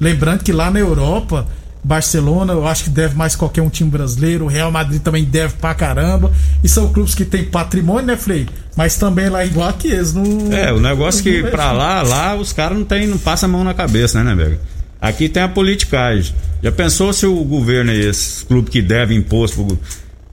lembrando 0.00 0.42
que 0.42 0.52
lá 0.52 0.70
na 0.70 0.78
Europa, 0.80 1.46
Barcelona, 1.82 2.52
eu 2.52 2.66
acho 2.66 2.84
que 2.84 2.90
deve 2.90 3.14
mais 3.16 3.34
qualquer 3.36 3.62
um 3.62 3.70
time 3.70 3.90
brasileiro, 3.90 4.44
o 4.44 4.48
Real 4.48 4.70
Madrid 4.70 5.00
também 5.00 5.24
deve 5.24 5.54
pra 5.54 5.74
caramba. 5.74 6.30
E 6.62 6.68
são 6.68 6.92
clubes 6.92 7.14
que 7.14 7.24
têm 7.24 7.44
patrimônio, 7.44 8.06
né, 8.06 8.16
Frei? 8.16 8.46
Mas 8.76 8.96
também 8.96 9.28
lá 9.28 9.44
igual 9.44 9.68
aqui, 9.68 9.88
eles 9.88 10.12
não. 10.12 10.52
É, 10.52 10.72
o 10.72 10.80
negócio 10.80 11.22
que 11.22 11.42
pra 11.44 11.72
lá, 11.72 12.02
lá 12.02 12.34
os 12.34 12.52
caras 12.52 12.76
não 12.78 12.84
tem, 12.84 13.06
não 13.06 13.18
passa 13.18 13.46
a 13.46 13.48
mão 13.48 13.64
na 13.64 13.72
cabeça, 13.74 14.22
né, 14.22 14.34
né, 14.34 14.44
velho? 14.44 14.60
Aqui 15.00 15.28
tem 15.30 15.42
a 15.42 15.48
politicagem. 15.48 16.34
Já 16.62 16.70
pensou 16.70 17.10
se 17.14 17.24
o 17.24 17.42
governo, 17.44 17.90
esses 17.92 18.42
clubes 18.42 18.70
que 18.70 18.82
devem 18.82 19.16
imposto, 19.18 19.64
pro- 19.64 19.78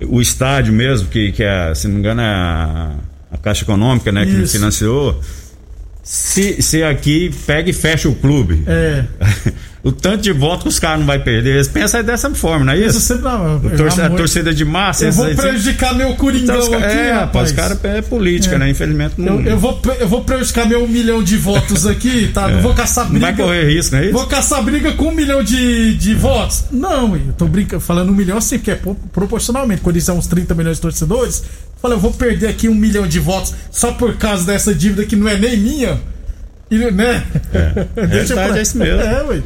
o 0.05 0.21
estádio 0.21 0.73
mesmo, 0.73 1.07
que, 1.07 1.31
que 1.31 1.43
é, 1.43 1.73
se 1.73 1.87
não 1.87 1.95
me 1.95 1.99
engano, 1.99 2.21
é 2.21 2.25
a, 2.25 2.95
a 3.31 3.37
Caixa 3.37 3.63
Econômica, 3.63 4.11
né, 4.11 4.25
que 4.25 4.31
Isso. 4.31 4.53
financiou. 4.53 5.21
Se, 6.03 6.61
se 6.61 6.83
aqui 6.83 7.31
pega 7.45 7.69
e 7.69 7.73
fecha 7.73 8.07
o 8.07 8.15
clube. 8.15 8.63
É. 8.65 9.03
o 9.83 9.91
tanto 9.91 10.23
de 10.23 10.31
votos 10.31 10.63
que 10.63 10.69
os 10.69 10.79
caras 10.79 10.99
não 10.99 11.05
vai 11.05 11.19
perder. 11.19 11.55
Eles 11.55 11.67
pensam 11.67 12.03
dessa 12.03 12.29
forma, 12.31 12.65
não 12.65 12.73
é 12.73 12.77
Isso 12.79 13.15
não. 13.21 13.57
A 14.05 14.09
torcida 14.09 14.53
de 14.53 14.65
massa. 14.65 15.05
Eu 15.05 15.11
vou 15.11 15.33
prejudicar 15.35 15.93
meu 15.95 16.13
Coringão 16.15 16.55
Então, 16.55 16.59
os 16.59 16.69
ca- 16.69 16.77
aqui, 16.87 16.97
é, 16.97 17.11
rapaz, 17.13 17.49
os 17.49 17.55
caras 17.55 17.79
é 17.83 18.01
política, 18.01 18.55
É. 18.55 18.57
né? 18.57 18.69
Infelizmente 18.69 19.13
não. 19.17 19.39
Eu, 19.41 19.51
eu 19.51 19.57
vou, 19.57 19.79
eu 19.99 20.07
vou 20.07 20.23
prejudicar 20.23 20.67
meu 20.67 20.83
um 20.83 20.87
milhão 20.87 21.21
de 21.23 21.37
votos 21.37 21.85
aqui, 21.85 22.29
tá? 22.33 22.47
Não 22.47 22.61
vou 22.61 22.73
caçar 22.73 23.05
Não 23.05 23.11
briga. 23.11 23.25
vai 23.27 23.35
correr 23.35 23.65
risco, 23.73 23.95
não 23.95 24.01
é 24.01 24.05
isso? 24.05 24.13
Vou 24.13 24.27
caçar 24.27 24.61
briga 24.63 24.91
com 24.93 25.05
um 25.05 25.11
milhão 25.15 25.43
de, 25.43 25.95
de 25.95 26.13
votos? 26.15 26.65
Não, 26.71 27.15
eu 27.15 27.33
tô 27.37 27.45
brincando, 27.45 27.81
falando 27.81 28.09
um 28.11 28.15
milhão 28.15 28.37
assim, 28.37 28.57
porque 28.57 28.71
é 28.71 28.75
pro- 28.75 28.95
proporcionalmente. 29.13 29.81
Quando 29.81 29.97
isso 29.97 30.09
é 30.11 30.13
uns 30.13 30.27
30 30.27 30.53
milhões 30.55 30.77
de 30.77 30.81
torcedores, 30.81 31.43
falei, 31.81 31.95
eu 31.97 32.01
vou 32.01 32.11
perder 32.11 32.47
aqui 32.47 32.67
um 32.67 32.75
milhão 32.75 33.07
de 33.07 33.19
votos 33.19 33.53
só 33.71 33.91
por 33.91 34.15
causa 34.17 34.43
dessa 34.45 34.73
dívida 34.73 35.05
que 35.05 35.15
não 35.15 35.27
é 35.27 35.37
nem 35.37 35.57
minha. 35.57 35.99
E, 36.69 36.77
né? 36.91 37.25
realidade 37.95 38.59
é 38.59 38.61
isso 38.61 38.77
mesmo. 38.77 39.01
É, 39.01 39.23
ué. 39.23 39.41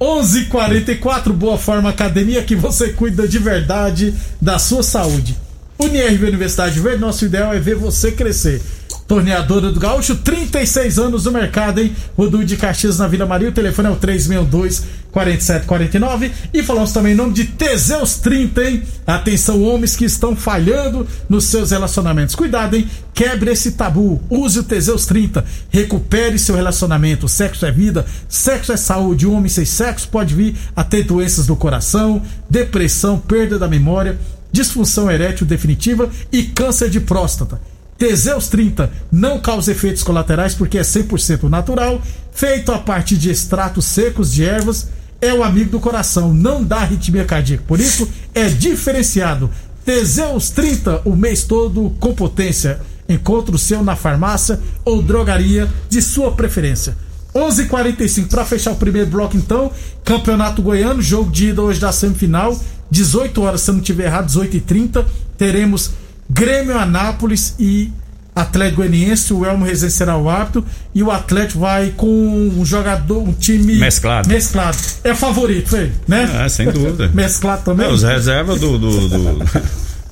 11:44 0.00 1.32
Boa 1.32 1.56
Forma 1.56 1.88
Academia, 1.88 2.42
que 2.42 2.54
você 2.54 2.90
cuida 2.90 3.26
de 3.26 3.38
verdade 3.38 4.14
da 4.40 4.58
sua 4.58 4.82
saúde. 4.82 5.36
Unirv 5.78 6.24
Universidade 6.24 6.78
Verde, 6.80 7.00
nosso 7.00 7.24
ideal 7.24 7.52
é 7.52 7.58
ver 7.58 7.76
você 7.76 8.12
crescer. 8.12 8.60
Torneadora 9.06 9.70
do 9.70 9.78
Gaúcho, 9.78 10.16
36 10.16 10.98
anos 10.98 11.24
no 11.24 11.32
mercado, 11.32 11.80
hein? 11.80 11.94
Rodul 12.16 12.44
de 12.44 12.56
Caxias 12.56 12.98
na 12.98 13.06
Vila 13.06 13.24
Maria, 13.24 13.50
o 13.50 13.52
telefone 13.52 13.88
é 13.88 13.90
o 13.92 13.96
362 13.96 14.82
4749 15.12 16.30
e 16.52 16.62
falamos 16.62 16.92
também 16.92 17.12
em 17.12 17.16
nome 17.16 17.32
de 17.32 17.44
Teseus 17.44 18.16
30, 18.16 18.64
hein? 18.64 18.82
Atenção, 19.06 19.62
homens 19.62 19.94
que 19.96 20.04
estão 20.04 20.34
falhando 20.34 21.06
nos 21.28 21.44
seus 21.44 21.70
relacionamentos. 21.70 22.34
Cuidado, 22.34 22.76
hein? 22.76 22.86
Quebre 23.14 23.52
esse 23.52 23.72
tabu. 23.72 24.20
Use 24.28 24.58
o 24.58 24.64
Teseus 24.64 25.06
30. 25.06 25.44
Recupere 25.70 26.38
seu 26.38 26.56
relacionamento. 26.56 27.28
Sexo 27.28 27.64
é 27.64 27.70
vida, 27.70 28.04
sexo 28.28 28.72
é 28.72 28.76
saúde. 28.76 29.26
Um 29.26 29.36
homem 29.36 29.48
sem 29.48 29.64
sexo 29.64 30.08
pode 30.08 30.34
vir 30.34 30.56
a 30.74 30.84
ter 30.84 31.04
doenças 31.04 31.46
do 31.46 31.56
coração, 31.56 32.20
depressão, 32.50 33.18
perda 33.18 33.58
da 33.58 33.68
memória, 33.68 34.18
disfunção 34.52 35.10
erétil 35.10 35.46
definitiva 35.46 36.10
e 36.30 36.42
câncer 36.42 36.90
de 36.90 37.00
próstata. 37.00 37.58
Teseus 37.98 38.48
30 38.48 38.90
não 39.10 39.38
causa 39.40 39.72
efeitos 39.72 40.02
colaterais 40.02 40.54
porque 40.54 40.78
é 40.78 40.82
100% 40.82 41.44
natural, 41.44 42.00
feito 42.32 42.72
a 42.72 42.78
partir 42.78 43.16
de 43.16 43.30
extratos 43.30 43.86
secos 43.86 44.32
de 44.32 44.44
ervas, 44.44 44.88
é 45.20 45.32
o 45.32 45.42
amigo 45.42 45.70
do 45.70 45.80
coração, 45.80 46.34
não 46.34 46.62
dá 46.62 46.78
arritmia 46.78 47.24
cardíaca. 47.24 47.64
Por 47.66 47.80
isso 47.80 48.08
é 48.34 48.48
diferenciado. 48.48 49.50
Teseus 49.84 50.50
30 50.50 51.02
o 51.04 51.16
mês 51.16 51.44
todo 51.44 51.90
com 51.98 52.14
potência. 52.14 52.80
Encontre 53.08 53.54
o 53.54 53.58
seu 53.58 53.84
na 53.84 53.94
farmácia 53.94 54.60
ou 54.84 55.00
drogaria 55.00 55.68
de 55.88 56.02
sua 56.02 56.32
preferência. 56.32 56.96
11:45 57.34 58.28
para 58.28 58.44
fechar 58.44 58.72
o 58.72 58.76
primeiro 58.76 59.10
bloco 59.10 59.36
então, 59.36 59.70
Campeonato 60.04 60.62
Goiano, 60.62 61.00
jogo 61.02 61.30
de 61.30 61.50
ida 61.50 61.62
hoje 61.62 61.78
da 61.78 61.92
semifinal, 61.92 62.58
18 62.90 63.42
horas, 63.42 63.60
se 63.60 63.70
eu 63.70 63.74
não 63.74 63.80
tiver 63.80 64.06
errado, 64.06 64.26
18h30, 64.26 65.04
teremos 65.36 65.90
Grêmio 66.28 66.78
Anápolis 66.78 67.54
e 67.58 67.90
Atlético 68.34 68.76
Goianiense, 68.82 69.32
o 69.32 69.46
Elmo 69.46 69.64
Rezende 69.64 69.92
será 69.94 70.16
o 70.18 70.28
árbitro 70.28 70.64
e 70.94 71.02
o 71.02 71.10
Atlético 71.10 71.60
vai 71.60 71.92
com 71.96 72.06
um 72.06 72.64
jogador, 72.66 73.22
um 73.22 73.32
time 73.32 73.76
Mesclado. 73.76 74.28
Mesclado. 74.28 74.76
É 75.04 75.14
favorito, 75.14 75.70
foi, 75.70 75.90
né? 76.06 76.44
É, 76.44 76.48
sem 76.48 76.70
dúvida. 76.70 77.10
Mesclado 77.14 77.62
também. 77.64 77.86
É, 77.86 77.90
os 77.90 78.02
reservas 78.02 78.60
do, 78.60 78.78
do, 78.78 79.08
do, 79.08 79.18
do- 79.38 79.44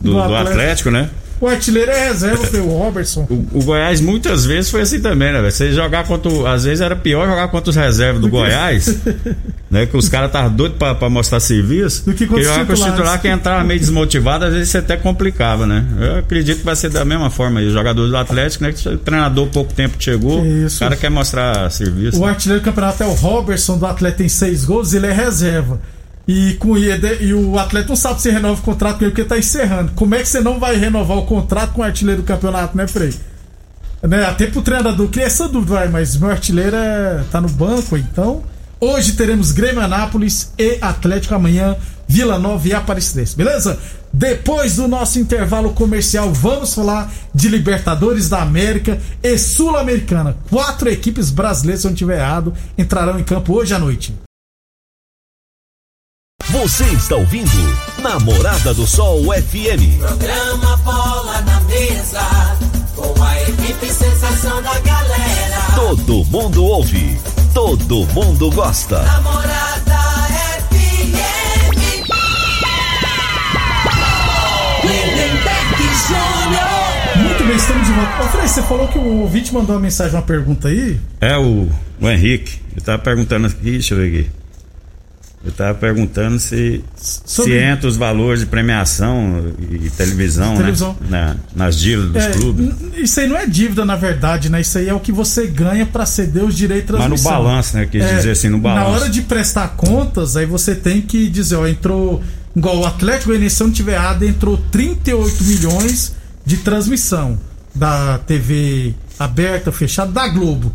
do 0.01 0.19
Atlético. 0.23 0.49
Atlético, 0.51 0.91
né? 0.91 1.11
O 1.45 1.49
artilheiro 1.49 1.91
é 1.91 2.09
reserva, 2.09 2.45
foi 2.47 2.61
o 2.61 2.69
Robertson. 2.69 3.27
O, 3.29 3.59
o 3.59 3.65
Goiás 3.65 4.01
muitas 4.01 4.45
vezes 4.47 4.71
foi 4.71 4.81
assim 4.81 5.01
também, 5.01 5.31
né? 5.33 5.41
velho? 5.41 5.53
Você 5.53 5.73
jogar 5.73 6.05
contra. 6.07 6.31
o- 6.33 6.47
Às 6.47 6.65
vezes 6.65 6.81
era 6.81 6.97
pior 6.97 7.29
jogar 7.29 7.49
contra 7.49 7.71
os 7.71 7.77
reservas 7.77 8.21
do 8.23 8.29
Goiás, 8.29 8.97
né? 9.71 9.85
Que 9.87 9.97
os 9.97 10.09
caras 10.09 10.29
estavam 10.29 10.51
doidos 10.53 10.79
pra, 10.79 10.95
pra 10.95 11.11
mostrar 11.11 11.41
serviço. 11.41 12.05
Do 12.07 12.15
que 12.15 12.27
contra 12.27 12.43
jogar 12.45 12.65
com 12.67 12.73
os 12.73 12.79
titulares. 12.79 12.95
titulares 12.97 13.21
que 13.23 13.29
entrava 13.29 13.63
meio 13.65 13.79
desmotivado, 13.79 14.45
às 14.47 14.53
vezes 14.55 14.69
você 14.71 14.79
até 14.79 14.97
complicava, 14.97 15.67
né? 15.67 15.85
Eu 16.01 16.19
acredito 16.21 16.59
que 16.61 16.65
vai 16.65 16.77
ser 16.77 16.89
da 16.89 17.05
mesma 17.05 17.29
forma 17.31 17.61
aí. 17.61 17.67
Os 17.67 17.73
jogadores 17.73 18.11
do 18.11 18.17
Atlético, 18.17 18.65
né? 18.65 18.73
Que 18.73 18.89
o 18.89 18.97
treinador 18.99 19.47
pouco 19.49 19.73
tempo 19.75 19.97
chegou, 19.99 20.45
Isso. 20.47 20.77
o 20.77 20.81
cara 20.81 20.97
quer 20.97 21.11
mostrar 21.11 21.71
serviço. 21.71 22.19
O 22.19 22.25
né? 22.25 22.31
artilheiro 22.31 22.63
do 22.63 22.65
campeonato 22.65 23.03
é 23.03 23.07
o 23.07 23.13
Robertson, 23.13 23.77
do 23.77 23.87
Atlético 23.87 24.19
tem 24.19 24.29
seis 24.29 24.65
gols, 24.65 24.95
ele 24.95 25.07
é 25.07 25.13
reserva. 25.13 25.79
E, 26.27 26.55
com, 26.55 26.77
e, 26.77 26.89
e 27.21 27.35
o 27.35 27.59
Atlético 27.59 27.91
não 27.91 27.97
sabe 27.97 28.23
se 28.23 28.31
renova 28.31 28.61
o 28.61 28.65
contrato 28.65 28.99
com 28.99 29.05
ele 29.05 29.11
porque 29.11 29.29
tá 29.29 29.39
encerrando. 29.39 29.93
Como 29.93 30.15
é 30.15 30.19
que 30.19 30.29
você 30.29 30.41
não 30.41 30.59
vai 30.59 30.77
renovar 30.77 31.19
o 31.19 31.27
contrato 31.27 31.73
com 31.73 31.83
o 31.83 31.85
artilheiro 31.85 32.23
do 32.23 32.27
campeonato, 32.27 32.77
né, 32.77 32.87
Frei? 32.87 33.15
Né, 34.03 34.25
até 34.25 34.47
pro 34.47 34.61
treinador 34.61 35.09
cria 35.09 35.25
essa 35.25 35.49
dúvida, 35.49 35.77
vai, 35.77 35.89
mas 35.89 36.17
meu 36.17 36.31
artilheiro 36.31 36.77
é, 36.77 37.25
tá 37.31 37.41
no 37.41 37.49
banco, 37.49 37.97
então. 37.97 38.43
Hoje 38.81 39.13
teremos 39.13 39.51
Grêmio 39.51 39.81
Anápolis 39.81 40.53
e 40.59 40.77
Atlético 40.81 41.35
amanhã, 41.35 41.75
Vila 42.07 42.39
Nova 42.39 42.69
e 42.69 42.75
Aparecidense, 42.75 43.35
beleza? 43.35 43.79
Depois 44.13 44.77
do 44.77 44.87
nosso 44.87 45.19
intervalo 45.19 45.73
comercial, 45.73 46.33
vamos 46.33 46.75
falar 46.75 47.11
de 47.35 47.49
Libertadores 47.49 48.29
da 48.29 48.43
América 48.43 48.99
e 49.23 49.39
Sul-Americana. 49.39 50.37
Quatro 50.51 50.91
equipes 50.91 51.31
brasileiras, 51.31 51.81
se 51.81 51.87
eu 51.87 51.91
não 51.91 51.95
estiver 51.95 52.19
errado, 52.19 52.53
entrarão 52.77 53.19
em 53.19 53.25
campo 53.25 53.55
hoje 53.55 53.73
à 53.73 53.79
noite. 53.79 54.15
Você 56.55 56.85
está 56.85 57.17
ouvindo 57.17 57.51
Namorada 58.01 58.73
do 58.73 58.87
Sol 58.87 59.25
FM. 59.25 59.99
Programa 59.99 60.77
Bola 60.77 61.41
na 61.41 61.61
Mesa, 61.63 62.23
com 62.95 63.23
a 63.23 63.43
equipe 63.43 63.93
sensação 63.93 64.63
da 64.63 64.79
galera. 64.79 65.57
Todo 65.75 66.25
mundo 66.27 66.65
ouve, 66.65 67.19
todo 67.53 68.07
mundo 68.15 68.53
gosta. 68.53 69.03
Namorada 69.03 69.99
FM. 70.71 71.17
Lindenberg 74.85 75.83
Júnior. 76.07 77.17
Muito 77.17 77.45
bem, 77.45 77.57
estamos 77.57 77.85
de 77.85 77.93
volta. 77.93 78.23
Ô, 78.23 78.29
Frei, 78.29 78.47
você 78.47 78.63
falou 78.63 78.87
que 78.87 78.99
o 78.99 79.23
ouvinte 79.23 79.53
mandou 79.53 79.75
uma 79.75 79.83
mensagem, 79.83 80.15
uma 80.15 80.23
pergunta 80.23 80.69
aí. 80.69 81.01
É 81.21 81.37
o, 81.37 81.69
o 82.01 82.09
Henrique. 82.09 82.61
Ele 82.73 82.81
tava 82.81 82.99
perguntando 83.01 83.49
aqui, 83.49 83.73
deixa 83.73 83.95
eu 83.95 83.99
ver 83.99 84.21
aqui. 84.21 84.44
Eu 85.45 85.53
tava 85.53 85.75
perguntando 85.75 86.39
se, 86.39 86.83
Sobre- 86.97 87.53
se 87.53 87.59
entra 87.59 87.87
os 87.87 87.99
valores 87.99 88.41
de 88.41 88.47
premiação 88.47 89.53
e 89.61 89.91
televisão, 89.91 90.57
Televisão. 90.57 90.97
né? 91.03 91.37
Na- 91.55 91.65
nas 91.67 91.79
dívidas 91.79 92.13
dos 92.13 92.23
É, 92.25 92.31
clubes. 92.31 92.71
isso 92.97 93.21
aí 93.21 93.29
não 93.29 93.37
é 93.37 93.47
dívida, 93.47 93.85
na 93.85 93.95
verdade, 93.95 94.49
né? 94.49 94.63
Isso 94.63 94.79
aí 94.79 94.89
é 94.89 94.95
o 94.95 95.01
que 95.01 95.13
você 95.13 95.47
ganha 95.47 95.85
pra 95.85 96.07
ceder 96.07 96.43
os 96.45 96.57
direitos 96.57 96.87
de 96.87 96.93
Mas 96.93 97.03
no 97.03 97.09
transmissão. 97.17 97.33
balanço, 97.45 97.77
né? 97.77 97.85
Quis 97.85 98.03
É, 98.03 98.17
dizer 98.17 98.31
assim, 98.31 98.49
no 98.49 98.57
Na 98.57 98.63
balanço. 98.63 98.91
hora 99.03 99.11
de 99.11 99.21
prestar 99.21 99.69
contas, 99.77 100.35
aí 100.35 100.47
você 100.47 100.75
tem 100.75 101.03
que 101.03 101.29
dizer, 101.29 101.57
ó, 101.57 101.67
entrou. 101.67 102.23
Igual 102.57 102.79
o 102.79 102.87
Atlético 102.87 103.27
Goianiense, 103.27 103.63
não 103.63 103.71
tiver 103.71 103.95
errado, 103.95 104.23
entrou 104.23 104.57
38 104.71 105.45
milhões 105.45 106.15
de 106.47 106.57
transmissão 106.59 107.39
da 107.75 108.17
TV 108.19 108.95
aberta, 109.19 109.71
fechada, 109.73 110.11
da 110.11 110.27
Globo. 110.29 110.73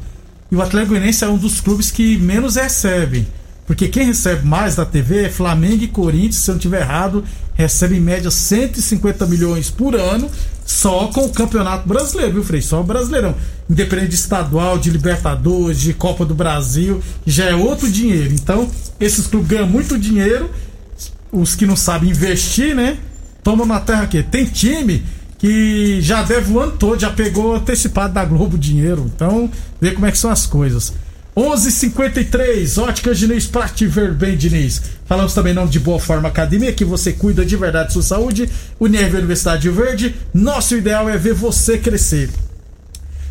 E 0.52 0.56
o 0.56 0.62
Atlético 0.62 0.90
Goianiense 0.92 1.24
é 1.24 1.28
um 1.28 1.38
dos 1.38 1.60
clubes 1.60 1.90
que 1.90 2.18
menos 2.18 2.56
recebem. 2.56 3.26
Porque 3.70 3.88
quem 3.88 4.08
recebe 4.08 4.48
mais 4.48 4.74
da 4.74 4.84
TV 4.84 5.26
é 5.26 5.30
Flamengo 5.30 5.84
e 5.84 5.88
Corinthians, 5.88 6.38
se 6.38 6.50
eu 6.50 6.54
não 6.54 6.58
estiver 6.58 6.82
errado, 6.82 7.24
recebe 7.54 7.98
em 7.98 8.00
média 8.00 8.32
150 8.32 9.28
milhões 9.28 9.70
por 9.70 9.96
ano 9.96 10.28
só 10.66 11.06
com 11.14 11.26
o 11.26 11.30
Campeonato 11.30 11.88
Brasileiro, 11.88 12.34
viu, 12.34 12.44
Frei? 12.44 12.64
Só 12.64 12.82
o 12.82 12.84
Brasileirão. 12.84 13.36
Independente 13.70 14.08
de 14.08 14.16
estadual, 14.16 14.80
de 14.80 14.90
Libertadores, 14.90 15.80
de 15.80 15.94
Copa 15.94 16.26
do 16.26 16.34
Brasil, 16.34 17.00
já 17.28 17.46
é 17.46 17.54
outro 17.54 17.88
dinheiro. 17.92 18.34
Então, 18.34 18.68
esses 19.00 19.28
clubes 19.28 19.50
ganham 19.50 19.68
muito 19.68 20.00
dinheiro, 20.00 20.50
os 21.32 21.54
que 21.54 21.68
não 21.68 21.76
sabem 21.76 22.10
investir, 22.10 22.74
né? 22.76 22.98
Tomam 23.44 23.68
na 23.68 23.80
terra 23.80 24.02
aqui. 24.02 24.24
Tem 24.24 24.46
time 24.46 25.04
que 25.38 26.02
já 26.02 26.24
deve 26.24 26.52
o 26.52 26.60
ano 26.60 26.72
todo, 26.72 27.00
já 27.00 27.12
pegou 27.12 27.56
antecipado 27.56 28.16
da 28.16 28.26
Globo 28.26 28.58
dinheiro. 28.58 29.12
Então, 29.16 29.48
vê 29.80 29.92
como 29.92 30.08
é 30.08 30.12
que 30.12 30.18
são 30.18 30.32
as 30.32 30.48
coisas. 30.48 30.92
11:53 31.40 32.78
Óticas 32.78 33.18
Diniz 33.18 33.48
pra 33.48 33.66
te 33.70 33.88
ver 33.88 34.12
bem, 34.14 34.36
Diniz. 34.36 34.82
Falamos 35.06 35.34
também 35.34 35.54
nome 35.54 35.70
de 35.70 35.80
Boa 35.80 35.98
Forma 35.98 36.28
Academia, 36.28 36.74
que 36.74 36.84
você 36.84 37.14
cuida 37.14 37.46
de 37.46 37.56
verdade 37.56 37.94
sua 37.94 38.02
saúde. 38.02 38.50
Unirv 38.78 39.16
Universidade 39.16 39.70
Verde. 39.70 40.18
Nosso 40.34 40.76
ideal 40.76 41.08
é 41.08 41.16
ver 41.18 41.34
você 41.34 41.78
crescer. 41.78 42.30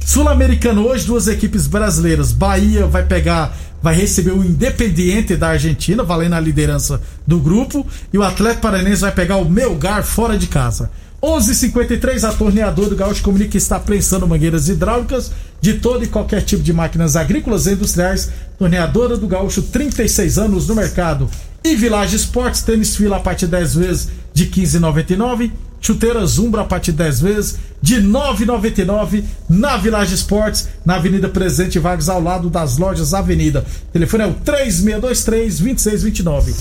Sul-Americano 0.01 0.87
hoje, 0.87 1.07
duas 1.07 1.29
equipes 1.29 1.66
brasileiras. 1.66 2.33
Bahia 2.33 2.87
vai 2.87 3.05
pegar, 3.05 3.55
vai 3.83 3.94
receber 3.94 4.31
o 4.31 4.42
Independiente 4.42 5.37
da 5.37 5.49
Argentina, 5.49 6.03
valendo 6.03 6.33
a 6.33 6.40
liderança 6.40 7.03
do 7.27 7.38
grupo. 7.38 7.87
E 8.11 8.16
o 8.16 8.23
Atlético 8.23 8.62
Paranense 8.62 9.03
vai 9.03 9.12
pegar 9.12 9.37
o 9.37 9.51
Melgar 9.51 10.03
fora 10.03 10.38
de 10.38 10.47
casa. 10.47 10.90
11:53 11.23 12.25
a 12.25 12.33
torneadora 12.33 12.88
do 12.88 12.97
Gaúcho 12.97 13.23
comunica 13.23 13.59
está 13.59 13.79
prensando 13.79 14.27
mangueiras 14.27 14.68
hidráulicas 14.68 15.33
de 15.61 15.75
todo 15.75 16.05
e 16.05 16.09
qualquer 16.09 16.42
tipo 16.42 16.62
de 16.62 16.73
máquinas 16.73 17.16
agrícolas 17.16 17.66
e 17.66 17.73
industriais. 17.73 18.31
Torneadora 18.59 19.16
do 19.16 19.27
Gaúcho, 19.27 19.62
36 19.62 20.38
anos 20.38 20.68
no 20.68 20.75
mercado. 20.75 21.29
E 21.62 21.75
Village 21.75 22.16
Esportes, 22.16 22.62
tênis 22.62 22.97
fila 22.97 23.16
a 23.16 23.21
partir 23.21 23.47
de 23.47 23.53
10 23.53 23.75
vezes 23.75 24.09
de 24.33 24.47
15,99. 24.47 25.51
Chuteiras 25.81 26.38
Umbra 26.38 26.62
a 26.62 26.64
partir 26.64 26.92
de 26.92 26.99
10 26.99 27.21
vezes 27.21 27.57
de 27.81 28.03
9,99 28.03 29.23
na 29.49 29.77
Village 29.77 30.12
Esportes, 30.14 30.66
na 30.85 30.97
Avenida 30.97 31.29
Presidente 31.29 31.79
Vargas, 31.79 32.09
ao 32.09 32.21
lado 32.21 32.51
das 32.51 32.79
lojas 32.79 33.14
Avenida. 33.14 33.64
O 33.88 33.92
telefone 33.92 34.25
é 34.25 34.27
o 34.27 34.35
3623-2629. 34.35 36.53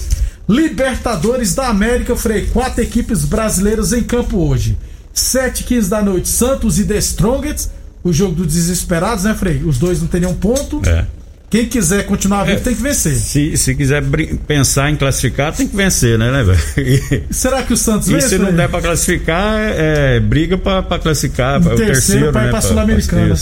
Libertadores 0.48 1.56
da 1.56 1.68
América, 1.68 2.16
Frei. 2.16 2.46
Quatro 2.48 2.82
equipes 2.82 3.26
brasileiras 3.26 3.92
em 3.92 4.04
campo 4.04 4.38
hoje. 4.38 4.78
7 5.14 5.64
15 5.64 5.90
da 5.90 6.02
noite, 6.02 6.30
Santos 6.30 6.80
e 6.80 6.86
The 6.86 6.98
Strongest. 6.98 7.70
O 8.04 8.14
jogo 8.14 8.36
dos 8.36 8.54
desesperados, 8.54 9.24
né, 9.24 9.34
Frei? 9.36 9.62
Os 9.66 9.78
dois 9.78 10.00
não 10.02 10.08
teriam 10.08 10.34
ponto. 10.34 10.82
É. 10.88 11.06
Quem 11.50 11.66
quiser 11.66 12.06
continuar 12.06 12.44
vivo 12.44 12.58
É. 12.58 12.62
tem 12.62 12.76
que 12.76 12.82
vencer. 12.82 13.16
Se, 13.16 13.56
se 13.56 13.74
quiser 13.74 14.04
pensar 14.46 14.90
em 14.90 14.96
classificar, 14.98 15.54
tem 15.54 15.66
que 15.68 15.76
vencer, 15.76 16.18
né, 16.20 16.30
né, 16.32 16.44
velho? 16.44 17.24
Será 17.32 17.64
que 17.64 17.72
o 17.74 17.78
Santos 17.78 18.10
E 18.10 18.14
vence? 18.14 18.30
se 18.30 18.38
não 18.38 18.52
der 18.54 18.68
pra 18.70 18.82
classificar, 18.82 19.56
é, 19.58 20.20
briga 20.20 20.58
pra, 20.58 20.84
pra 20.84 21.00
classificar. 21.00 21.62
pra- 21.62 21.74
o 21.74 21.76
terceiro, 21.78 21.94
terceiro, 21.94 22.32
pra 22.34 22.42
ir 22.42 22.46
né, 22.46 22.52
pra 22.52 22.62
Sul-Americana. 22.62 23.36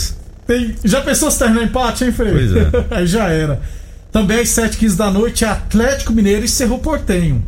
Já 0.84 1.00
pensou 1.00 1.30
se 1.30 1.38
terminar 1.40 1.64
empate, 1.64 2.04
hein, 2.04 2.12
Frei? 2.12 2.32
Pois 2.32 2.52
é. 2.56 2.70
Aí 2.96 3.06
já 3.06 3.28
era. 3.28 3.60
Também 4.12 4.38
às 4.40 4.48
7h15 4.50 4.96
da 4.96 5.10
noite, 5.10 5.44
Atlético 5.44 6.12
Mineiro 6.12 6.44
e 6.44 6.48
Cerro 6.48 6.78
Portenho. 6.78 7.44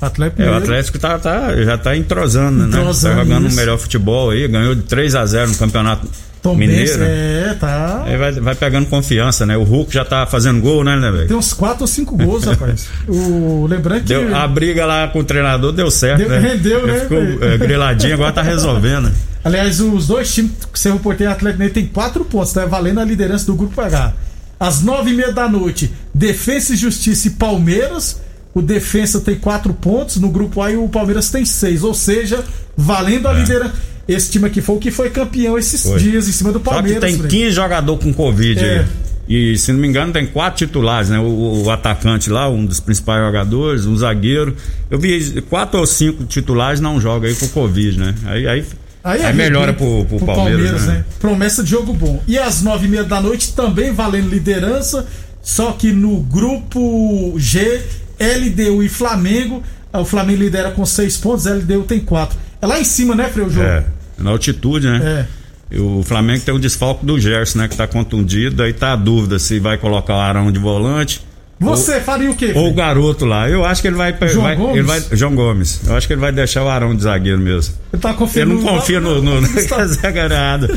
Atlético 0.00 0.42
É, 0.42 0.50
o. 0.50 0.54
Atlético 0.54 0.98
tá, 0.98 1.18
tá- 1.18 1.54
já 1.62 1.78
tá 1.78 1.96
entrosando, 1.96 2.64
Entrosando, 2.66 3.14
né? 3.14 3.20
Tá 3.20 3.24
jogando 3.24 3.44
um 3.44 3.48
isso. 3.48 3.56
melhor 3.56 3.78
futebol 3.78 4.30
aí, 4.30 4.48
ganhou 4.48 4.74
de 4.74 4.82
3 4.82 5.14
a 5.14 5.24
0 5.24 5.50
no 5.50 5.56
Campeonato 5.56 6.08
Tom 6.42 6.56
Mineiro. 6.56 6.98
Benz, 6.98 7.10
é, 7.10 7.56
tá. 7.60 8.04
Aí 8.06 8.16
vai, 8.16 8.32
vai 8.32 8.54
pegando 8.54 8.86
confiança, 8.86 9.44
né? 9.44 9.56
O 9.58 9.62
Hulk 9.62 9.92
já 9.92 10.04
tá 10.04 10.24
fazendo 10.24 10.60
gol, 10.60 10.82
né, 10.82 10.96
né, 10.96 11.10
velho? 11.10 11.28
Tem 11.28 11.36
uns 11.36 11.52
4 11.52 11.82
ou 11.82 11.86
5 11.86 12.16
gols, 12.16 12.44
rapaz. 12.48 12.86
O, 13.06 13.66
lembrando 13.68 14.00
que. 14.00 14.06
Deu- 14.08 14.34
a 14.34 14.48
briga 14.48 14.86
lá 14.86 15.08
com 15.08 15.18
o 15.18 15.24
treinador 15.24 15.72
deu 15.72 15.90
certo, 15.90 16.18
Deu- 16.20 16.28
né? 16.30 16.38
rendeu, 16.40 16.86
né, 16.86 17.00
Ficou 17.00 17.18
é, 17.44 17.58
griladinho, 17.58 18.14
agora 18.14 18.32
tá 18.32 18.42
resolvendo. 18.42 19.12
Aliás, 19.44 19.80
os 19.80 20.06
dois 20.06 20.32
times, 20.32 20.52
Cerro 20.74 20.98
Porteiro 20.98 21.30
e 21.30 21.34
Atlético 21.34 21.58
Mineiro, 21.58 21.74
tem 21.74 21.86
4 21.86 22.24
pontos, 22.24 22.52
tá 22.52 22.64
valendo 22.64 23.00
a 23.00 23.04
liderança 23.04 23.44
do 23.46 23.54
grupo 23.54 23.78
H. 23.80 24.12
Às 24.58 24.82
9h30 24.82 25.32
da 25.32 25.48
noite, 25.48 25.92
Defensa 26.14 26.72
e 26.72 26.76
Justiça 26.76 27.28
e 27.28 27.30
Palmeiras. 27.32 28.20
O 28.52 28.60
Defensa 28.60 29.20
tem 29.20 29.36
4 29.36 29.72
pontos, 29.74 30.16
no 30.16 30.28
grupo 30.28 30.60
A 30.60 30.70
e 30.72 30.76
o 30.76 30.88
Palmeiras 30.88 31.30
tem 31.30 31.44
6. 31.44 31.84
Ou 31.84 31.94
seja, 31.94 32.42
valendo 32.76 33.28
a 33.28 33.32
liderança. 33.32 33.72
Esse 34.12 34.30
time 34.30 34.46
aqui 34.46 34.60
foi 34.60 34.76
o 34.76 34.78
que 34.78 34.90
foi 34.90 35.10
campeão 35.10 35.58
esses 35.58 35.84
É. 35.86 35.88
Foi. 35.90 35.98
dias 36.00 36.28
em 36.28 36.32
cima 36.32 36.50
do 36.52 36.58
Só 36.58 36.64
que 36.64 36.70
Palmeiras. 36.70 37.00
tem 37.00 37.16
Frei. 37.16 37.30
15 37.30 37.50
jogadores 37.52 38.02
com 38.04 38.12
Covid 38.12 38.60
É. 38.64 38.78
aí. 38.80 38.86
E 39.28 39.56
se 39.56 39.72
não 39.72 39.78
me 39.78 39.86
engano, 39.86 40.12
tem 40.12 40.26
quatro 40.26 40.66
titulares, 40.66 41.08
né? 41.08 41.18
O, 41.20 41.62
o 41.64 41.70
atacante 41.70 42.28
lá, 42.28 42.48
um 42.48 42.66
dos 42.66 42.80
principais 42.80 43.24
jogadores, 43.24 43.86
um 43.86 43.96
zagueiro. 43.96 44.56
Eu 44.90 44.98
vi 44.98 45.40
quatro 45.48 45.78
ou 45.78 45.86
cinco 45.86 46.24
titulares 46.24 46.80
não 46.80 47.00
jogam 47.00 47.28
aí 47.28 47.36
com 47.36 47.46
Covid, 47.48 47.96
né? 47.96 48.14
Aí, 48.26 48.48
aí, 48.48 48.64
Aí, 49.04 49.22
aí 49.24 49.32
melhora 49.34 49.72
pro, 49.72 50.04
pro, 50.04 50.18
Palmeiras, 50.26 50.84
né? 50.84 51.04
Promessa 51.20 51.62
de 51.62 51.70
jogo 51.70 51.92
bom. 51.92 52.20
E 52.26 52.36
às 52.36 52.60
nove 52.60 52.86
e 52.86 52.90
meia 52.90 53.04
da 53.04 53.20
noite 53.20 53.54
também 53.54 53.92
valendo 53.92 54.28
liderança, 54.28 55.06
só 55.40 55.72
que 55.72 55.92
no 55.92 56.20
grupo 56.20 57.34
G, 57.38 57.80
LDU 58.18 58.82
e 58.82 58.88
Flamengo. 58.88 59.62
O 59.92 60.04
Flamengo 60.04 60.42
lidera 60.42 60.70
com 60.72 60.84
seis 60.84 61.16
pontos, 61.16 61.46
LDU 61.46 61.82
tem 61.84 62.00
quatro. 62.00 62.36
É 62.60 62.66
lá 62.66 62.78
em 62.80 62.84
cima, 62.84 63.14
né, 63.14 63.28
Frei, 63.28 63.46
o 63.46 63.50
jogo? 63.50 63.66
É, 63.66 63.84
na 64.20 64.30
altitude, 64.30 64.86
né? 64.86 65.26
É. 65.72 65.76
E 65.76 65.78
O 65.78 66.02
Flamengo 66.02 66.42
tem 66.44 66.52
o 66.54 66.58
desfalque 66.58 67.06
do 67.06 67.18
Gerson, 67.18 67.58
né? 67.60 67.68
Que 67.68 67.76
tá 67.76 67.86
contundido, 67.86 68.62
aí 68.62 68.72
tá 68.72 68.92
a 68.92 68.96
dúvida 68.96 69.38
se 69.38 69.58
vai 69.60 69.78
colocar 69.78 70.14
o 70.16 70.20
Arão 70.20 70.50
de 70.50 70.58
volante. 70.58 71.20
Você 71.60 72.00
faria 72.00 72.30
o 72.30 72.34
quê? 72.34 72.52
Ou 72.54 72.70
o 72.70 72.74
garoto 72.74 73.26
lá. 73.26 73.46
Eu 73.48 73.64
acho 73.66 73.82
que 73.82 73.88
ele 73.88 73.96
vai, 73.96 74.16
João 74.28 74.42
vai- 74.44 74.56
Gomes? 74.56 74.76
ele 74.78 74.86
vai. 74.86 75.02
João 75.12 75.34
Gomes. 75.34 75.80
Eu 75.86 75.94
acho 75.94 76.06
que 76.06 76.14
ele 76.14 76.20
vai 76.20 76.32
deixar 76.32 76.64
o 76.64 76.68
Arão 76.70 76.96
de 76.96 77.02
zagueiro 77.02 77.38
mesmo. 77.38 77.74
Ele 77.92 78.00
tá 78.00 78.10
Eu 78.10 78.14
confiando 78.14 78.54
não 78.54 78.62
confio 78.62 79.00
no, 79.00 79.20
no, 79.22 79.40
no 79.42 79.46
Está- 79.58 79.84
zagueirado. 79.86 80.68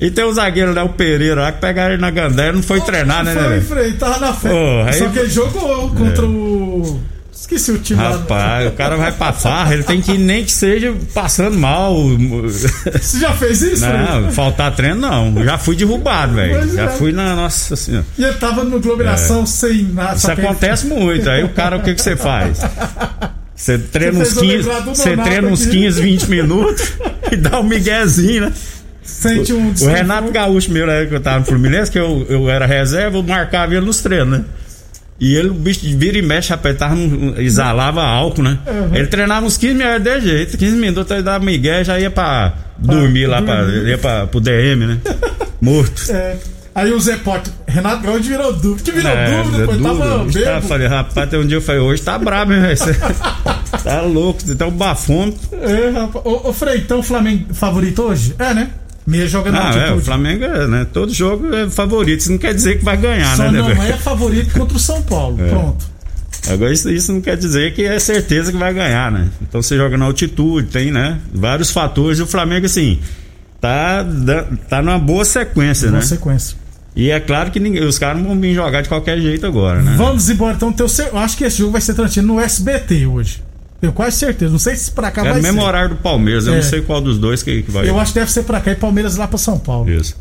E 0.00 0.10
tem 0.10 0.24
o 0.24 0.32
zagueiro 0.32 0.74
lá, 0.74 0.84
o 0.84 0.90
Pereira, 0.90 1.40
lá, 1.42 1.52
que 1.52 1.60
pegaram 1.60 1.94
ele 1.94 2.02
na 2.02 2.10
gandaia, 2.10 2.52
não 2.52 2.62
foi 2.62 2.80
treinar, 2.82 3.24
né, 3.24 3.32
Foi, 3.34 3.48
né? 3.48 3.60
Frei, 3.62 3.92
tava 3.92 4.18
na 4.18 4.32
frente. 4.34 4.52
Pô, 4.52 4.82
aí- 4.86 4.98
Só 4.98 5.08
que 5.08 5.18
ele 5.20 5.30
jogou 5.30 5.88
contra 5.90 6.26
o. 6.26 7.00
Esqueci 7.42 7.72
o 7.72 7.78
time 7.80 8.00
lá. 8.00 8.10
Rapaz, 8.10 8.68
o 8.68 8.70
cara 8.70 8.96
vai 8.96 9.10
pra 9.10 9.32
farra, 9.32 9.74
ele 9.74 9.82
tem 9.82 10.00
que 10.00 10.12
ir 10.12 10.18
nem 10.18 10.44
que 10.44 10.52
seja 10.52 10.94
passando 11.12 11.58
mal. 11.58 11.92
Você 12.92 13.18
já 13.18 13.32
fez 13.32 13.60
isso? 13.62 13.84
Não, 13.84 14.30
faltar 14.30 14.72
treino 14.76 15.00
não. 15.00 15.44
Já 15.44 15.58
fui 15.58 15.74
derrubado, 15.74 16.34
velho. 16.34 16.72
Já 16.72 16.84
é. 16.84 16.88
fui 16.88 17.10
na 17.10 17.34
nossa 17.34 17.74
senhora. 17.74 18.06
E 18.16 18.22
ele 18.22 18.34
tava 18.34 18.62
numa 18.62 18.76
aglomeração 18.76 19.44
sem 19.44 19.82
nada. 19.82 20.12
É. 20.12 20.16
Isso 20.16 20.26
que 20.26 20.32
ele- 20.34 20.40
acontece 20.46 20.86
muito. 20.86 21.28
Aí 21.28 21.42
o 21.42 21.48
cara, 21.48 21.78
o 21.78 21.82
que 21.82 21.92
que 21.96 22.00
você 22.00 22.16
faz? 22.16 22.60
Você 23.56 23.76
treina 23.76 24.12
Você 24.12 24.22
uns 24.22 24.34
fez 24.34 24.36
eu 24.36 24.42
15, 24.42 24.56
lembrar 24.68 24.80
do 24.80 24.94
você 24.94 25.16
treina 25.16 25.48
uns 25.48 25.62
aqui. 25.62 25.70
15, 25.72 26.00
20 26.02 26.30
minutos 26.30 26.92
e 27.32 27.36
dá 27.36 27.58
um 27.58 27.64
miguezinho, 27.64 28.42
né? 28.42 28.52
Sente 29.02 29.52
um 29.52 29.74
O 29.80 29.86
Renato 29.88 30.30
Gaúcho, 30.30 30.70
meu, 30.70 30.86
né, 30.86 31.06
que 31.06 31.14
eu 31.14 31.20
tava 31.20 31.40
no 31.40 31.44
Fluminense, 31.44 31.90
que 31.90 31.98
eu, 31.98 32.24
eu 32.30 32.48
era 32.48 32.66
reserva, 32.66 33.18
eu 33.18 33.22
marcava 33.24 33.74
ele 33.74 33.84
nos 33.84 34.00
treinos, 34.00 34.38
né? 34.38 34.44
E 35.22 35.36
ele, 35.36 35.50
o 35.50 35.54
bicho 35.54 35.82
vira 35.96 36.18
e 36.18 36.22
mexe, 36.22 36.52
apertava, 36.52 36.96
exalava 37.38 38.02
álcool, 38.02 38.42
né? 38.42 38.58
Uhum. 38.66 38.96
Ele 38.96 39.06
treinava 39.06 39.46
uns 39.46 39.56
15 39.56 39.74
minutos 39.74 40.02
de 40.02 40.20
jeito, 40.20 40.58
15 40.58 40.76
minutos 40.76 41.12
ele 41.12 41.22
dava 41.22 41.44
migué 41.44 41.84
já 41.84 41.96
ia 41.96 42.10
pra 42.10 42.52
dormir 42.76 43.28
lá, 43.28 43.40
pra, 43.40 43.62
ia 43.62 43.96
pra, 43.96 44.26
pro 44.26 44.40
DM, 44.40 44.84
né? 44.84 44.98
Morto. 45.62 46.10
É. 46.10 46.36
Aí 46.74 46.92
o 46.92 46.98
Zé 46.98 47.18
Pote, 47.18 47.52
Renato 47.68 48.02
Gaúcho 48.02 48.24
virou 48.24 48.52
dúvida. 48.52 48.82
Que 48.82 48.90
virou 48.90 49.12
é, 49.12 49.42
dúvida, 49.42 49.58
depois 49.58 49.80
tava 49.80 50.24
bebo. 50.24 50.44
Tá, 50.44 50.60
falei, 50.60 50.88
rapaz, 50.88 51.30
tem 51.30 51.38
um 51.38 51.46
dia 51.46 51.58
eu 51.58 51.62
falei, 51.62 51.80
hoje 51.80 52.02
tá 52.02 52.18
brabo, 52.18 52.52
hein, 52.52 52.60
velho? 52.60 52.76
tá 53.84 54.00
louco, 54.00 54.42
você 54.42 54.56
tá 54.56 54.66
um 54.66 54.72
bafômetro. 54.72 55.38
É, 55.52 55.90
rapaz. 55.90 56.24
O 56.98 57.02
Flamengo 57.04 57.54
favorito 57.54 58.02
hoje? 58.02 58.34
É, 58.40 58.52
né? 58.52 58.70
Meia 59.06 59.26
joga 59.26 59.50
na 59.50 59.70
ah, 59.70 59.74
é, 59.74 59.92
o 59.92 60.00
Flamengo 60.00 60.44
é, 60.44 60.66
né? 60.68 60.86
Todo 60.92 61.12
jogo 61.12 61.52
é 61.54 61.68
favorito. 61.68 62.20
Isso 62.20 62.30
não 62.30 62.38
quer 62.38 62.54
dizer 62.54 62.78
que 62.78 62.84
vai 62.84 62.96
ganhar, 62.96 63.36
Só 63.36 63.50
né? 63.50 63.60
Não 63.60 63.82
é 63.82 63.92
favorito 63.94 64.52
contra 64.56 64.76
o 64.76 64.80
São 64.80 65.02
Paulo. 65.02 65.44
É. 65.44 65.48
Pronto. 65.48 65.92
Agora 66.48 66.72
isso, 66.72 66.90
isso, 66.90 67.12
não 67.12 67.20
quer 67.20 67.36
dizer 67.36 67.72
que 67.72 67.84
é 67.84 67.98
certeza 67.98 68.50
que 68.50 68.58
vai 68.58 68.72
ganhar, 68.74 69.10
né? 69.10 69.28
Então 69.40 69.62
você 69.62 69.76
joga 69.76 69.96
na 69.96 70.04
altitude, 70.06 70.68
tem, 70.68 70.90
né? 70.90 71.18
Vários 71.32 71.70
fatores. 71.70 72.18
E 72.18 72.22
o 72.22 72.26
Flamengo, 72.26 72.66
assim, 72.66 73.00
tá, 73.60 74.04
tá 74.68 74.82
numa 74.82 74.98
boa 74.98 75.24
sequência, 75.24 75.88
boa 75.88 76.00
né? 76.00 76.06
Boa 76.06 76.08
sequência. 76.08 76.56
E 76.94 77.10
é 77.10 77.20
claro 77.20 77.50
que 77.50 77.58
ninguém, 77.58 77.84
os 77.84 77.98
caras 77.98 78.18
não 78.18 78.28
vão 78.28 78.40
vir 78.40 78.54
jogar 78.54 78.82
de 78.82 78.88
qualquer 78.88 79.18
jeito 79.18 79.46
agora, 79.46 79.80
né? 79.82 79.94
Vamos 79.96 80.28
embora, 80.28 80.54
então. 80.54 80.72
Teu, 80.72 80.86
eu 81.10 81.18
acho 81.18 81.36
que 81.36 81.44
esse 81.44 81.58
jogo 81.58 81.72
vai 81.72 81.80
ser 81.80 81.94
transmitido 81.94 82.26
no 82.26 82.40
SBT 82.40 83.06
hoje. 83.06 83.42
Tenho 83.82 83.92
quase 83.92 84.16
certeza. 84.16 84.52
Não 84.52 84.60
sei 84.60 84.76
se 84.76 84.92
pra 84.92 85.10
cá 85.10 85.22
é 85.22 85.24
vai 85.24 85.32
ser. 85.32 85.38
É 85.40 85.42
mesmo 85.42 85.66
horário 85.66 85.88
do 85.88 85.96
Palmeiras. 85.96 86.46
Eu 86.46 86.52
é. 86.52 86.56
não 86.58 86.62
sei 86.62 86.82
qual 86.82 87.00
dos 87.00 87.18
dois 87.18 87.42
que, 87.42 87.64
que 87.64 87.70
vai. 87.72 87.88
Eu 87.88 87.98
acho 87.98 88.12
que 88.12 88.20
deve 88.20 88.30
ser 88.30 88.44
pra 88.44 88.60
cá 88.60 88.70
e 88.70 88.76
Palmeiras 88.76 89.16
lá 89.16 89.26
pra 89.26 89.36
São 89.36 89.58
Paulo. 89.58 89.90
Isso. 89.90 90.16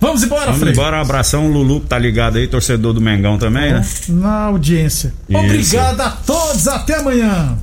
Vamos 0.00 0.22
embora, 0.22 0.46
Vamos 0.46 0.60
Frei. 0.60 0.72
embora. 0.72 0.98
Um 0.98 1.00
abração, 1.00 1.48
Lulu, 1.48 1.80
que 1.80 1.88
tá 1.88 1.98
ligado 1.98 2.38
aí, 2.38 2.46
torcedor 2.46 2.92
do 2.92 3.00
Mengão 3.00 3.36
também, 3.36 3.72
né? 3.72 3.84
Na 4.10 4.44
audiência. 4.44 5.12
Isso. 5.28 5.38
Obrigado 5.40 6.00
a 6.00 6.10
todos. 6.10 6.68
Até 6.68 7.00
amanhã. 7.00 7.58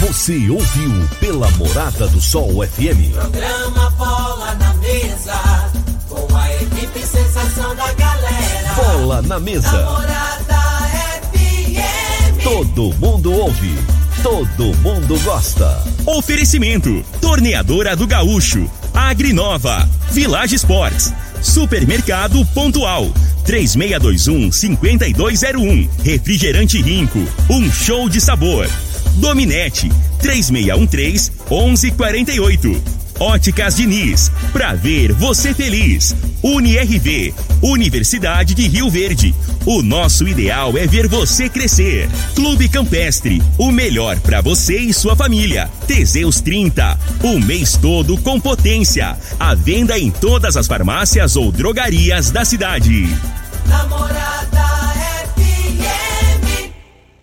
Você 0.00 0.48
ouviu 0.48 1.06
pela 1.20 1.50
Morada 1.50 2.08
do 2.08 2.20
Sol 2.22 2.66
FM. 2.66 3.12
Programa 3.12 3.90
Bola 3.90 4.54
na 4.54 4.72
Mesa. 4.76 5.70
Com 6.08 6.34
a 6.34 6.50
equipe 6.54 6.98
sensação 6.98 7.76
da 7.76 7.92
galera. 7.92 8.74
Bola 8.74 9.20
na 9.20 9.38
Mesa. 9.38 9.70
Morada 9.70 10.62
FM. 11.30 12.42
Todo 12.42 12.94
mundo 12.98 13.34
ouve 13.34 13.91
todo 14.22 14.72
mundo 14.78 15.18
gosta. 15.20 15.82
Oferecimento: 16.06 17.04
Torneadora 17.20 17.96
do 17.96 18.06
Gaúcho, 18.06 18.70
Agrinova, 18.94 19.88
Village 20.12 20.54
Sports, 20.54 21.12
Supermercado 21.42 22.44
Pontual, 22.54 23.12
3621 23.44 24.52
5201, 24.52 25.88
Refrigerante 26.04 26.80
Rinco, 26.80 27.18
um 27.50 27.70
show 27.70 28.08
de 28.08 28.20
sabor. 28.20 28.68
Dominete, 29.16 29.90
3613 30.20 31.32
1148. 31.50 32.91
Óticas 33.18 33.76
Diniz, 33.76 34.30
pra 34.52 34.74
ver 34.74 35.12
você 35.12 35.54
feliz. 35.54 36.14
UniRV, 36.42 37.34
Universidade 37.62 38.54
de 38.54 38.66
Rio 38.66 38.90
Verde. 38.90 39.34
O 39.64 39.82
nosso 39.82 40.26
ideal 40.26 40.76
é 40.76 40.86
ver 40.86 41.06
você 41.06 41.48
crescer. 41.48 42.08
Clube 42.34 42.68
Campestre, 42.68 43.42
o 43.56 43.70
melhor 43.70 44.18
para 44.20 44.40
você 44.40 44.78
e 44.78 44.92
sua 44.92 45.14
família. 45.14 45.70
Teseus 45.86 46.40
30, 46.40 46.98
o 47.22 47.38
mês 47.38 47.76
todo 47.76 48.18
com 48.18 48.40
potência. 48.40 49.16
A 49.38 49.54
venda 49.54 49.98
em 49.98 50.10
todas 50.10 50.56
as 50.56 50.66
farmácias 50.66 51.36
ou 51.36 51.52
drogarias 51.52 52.30
da 52.30 52.44
cidade. 52.44 53.08
Namorada 53.66 54.71